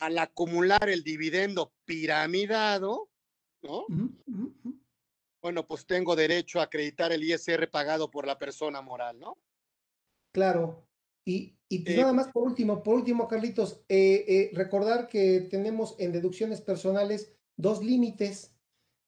[0.00, 3.08] al acumular el dividendo piramidado,
[3.62, 3.86] ¿no?
[5.44, 9.36] Bueno, pues tengo derecho a acreditar el ISR pagado por la persona moral, ¿no?
[10.32, 10.88] Claro,
[11.22, 16.12] y, pues, nada más por último, por último, Carlitos, eh, eh, recordar que tenemos en
[16.12, 18.56] deducciones personales dos límites.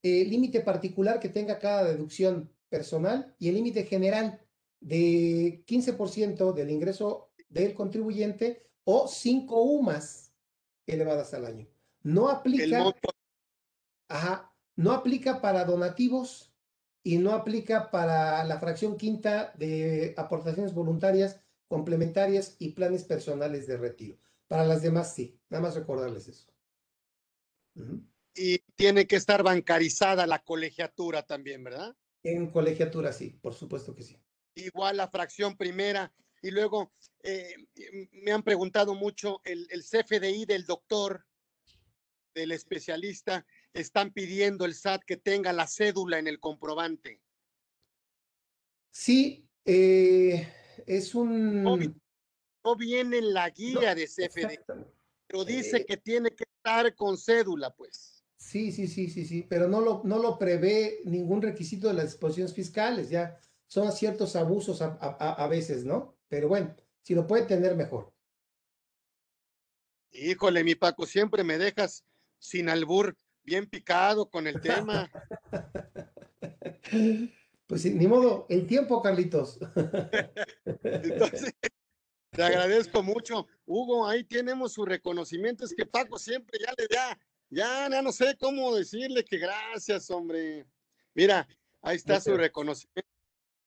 [0.02, 4.38] El límite particular que tenga cada deducción personal y el límite general
[4.80, 10.34] de 15% del ingreso del contribuyente o 5 UMAS
[10.86, 11.66] elevadas al año.
[12.02, 12.94] No aplica,
[14.10, 16.52] ajá, no aplica para donativos
[17.02, 23.76] y no aplica para la fracción quinta de aportaciones voluntarias complementarias y planes personales de
[23.76, 24.18] retiro.
[24.46, 26.46] Para las demás sí, nada más recordarles eso.
[28.34, 31.96] Y tiene que estar bancarizada la colegiatura también, ¿verdad?
[32.22, 34.20] En colegiatura sí, por supuesto que sí.
[34.54, 36.12] Igual la fracción primera.
[36.42, 37.54] Y luego eh,
[38.12, 41.24] me han preguntado mucho el, el CFDI del doctor,
[42.34, 43.46] del especialista,
[43.80, 47.20] están pidiendo el SAT que tenga la cédula en el comprobante.
[48.90, 50.48] Sí, eh,
[50.86, 51.62] es un...
[51.62, 54.60] No, viene en la guía de CFD,
[55.26, 58.24] pero dice eh, que tiene que estar con cédula, pues.
[58.36, 62.06] Sí, sí, sí, sí, sí, pero no lo, no lo prevé ningún requisito de las
[62.06, 66.16] disposiciones fiscales, ya son ciertos abusos a, a veces, ¿no?
[66.28, 68.12] Pero bueno, si lo puede tener mejor.
[70.10, 72.04] Híjole, mi Paco, siempre me dejas
[72.38, 73.16] sin albur,
[73.46, 75.10] bien picado con el tema.
[77.68, 79.58] Pues ni modo, el tiempo, Carlitos.
[80.84, 81.52] Entonces,
[82.30, 83.48] te agradezco mucho.
[83.64, 85.64] Hugo, ahí tenemos su reconocimiento.
[85.64, 87.18] Es que Paco siempre ya le da,
[87.50, 90.64] ya, ya no sé cómo decirle que gracias, hombre.
[91.12, 91.48] Mira,
[91.82, 93.10] ahí está su reconocimiento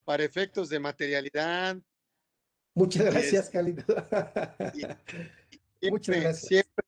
[0.02, 1.76] para efectos de materialidad.
[2.74, 3.84] Muchas gracias, Carlitos.
[5.82, 6.48] Muchas gracias.
[6.48, 6.84] Siempre,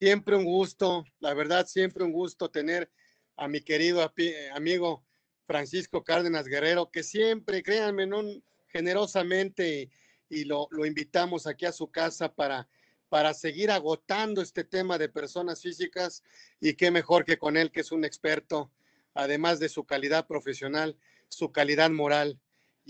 [0.00, 2.90] siempre un gusto, la verdad, siempre un gusto tener
[3.36, 4.10] a mi querido
[4.54, 5.04] amigo
[5.46, 8.08] Francisco Cárdenas Guerrero, que siempre, créanme,
[8.68, 9.90] generosamente
[10.30, 12.66] y, lo, lo, invitamos aquí a su casa para,
[13.10, 16.22] para seguir agotando este tema de personas físicas
[16.60, 18.70] y qué mejor que con él, que es un experto,
[19.12, 20.96] además de su calidad profesional,
[21.28, 22.40] su calidad moral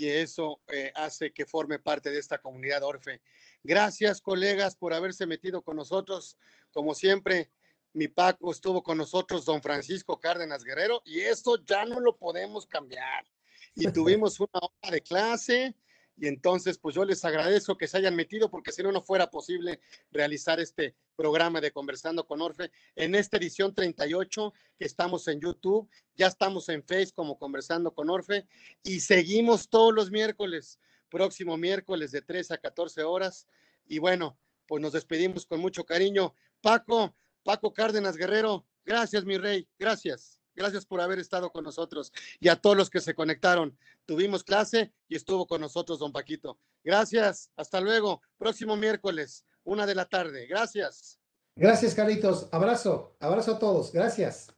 [0.01, 3.21] y eso eh, hace que forme parte de esta comunidad Orfe.
[3.63, 6.39] Gracias, colegas, por haberse metido con nosotros.
[6.73, 7.51] Como siempre,
[7.93, 12.65] mi Paco estuvo con nosotros, don Francisco Cárdenas Guerrero, y esto ya no lo podemos
[12.65, 13.27] cambiar.
[13.75, 15.77] Y tuvimos una hora de clase,
[16.21, 19.31] y entonces, pues yo les agradezco que se hayan metido, porque si no, no fuera
[19.31, 25.41] posible realizar este programa de Conversando con Orfe en esta edición 38, que estamos en
[25.41, 28.47] YouTube, ya estamos en Face como Conversando con Orfe,
[28.83, 33.47] y seguimos todos los miércoles, próximo miércoles de 3 a 14 horas.
[33.87, 36.35] Y bueno, pues nos despedimos con mucho cariño.
[36.61, 40.40] Paco, Paco Cárdenas Guerrero, gracias, mi rey, gracias.
[40.61, 43.79] Gracias por haber estado con nosotros y a todos los que se conectaron.
[44.05, 46.59] Tuvimos clase y estuvo con nosotros don Paquito.
[46.85, 47.51] Gracias.
[47.57, 48.21] Hasta luego.
[48.37, 50.47] Próximo miércoles, una de la tarde.
[50.47, 51.19] Gracias.
[51.57, 52.47] Gracias, Carlitos.
[52.53, 53.17] Abrazo.
[53.21, 53.91] Abrazo a todos.
[53.91, 54.49] Gracias.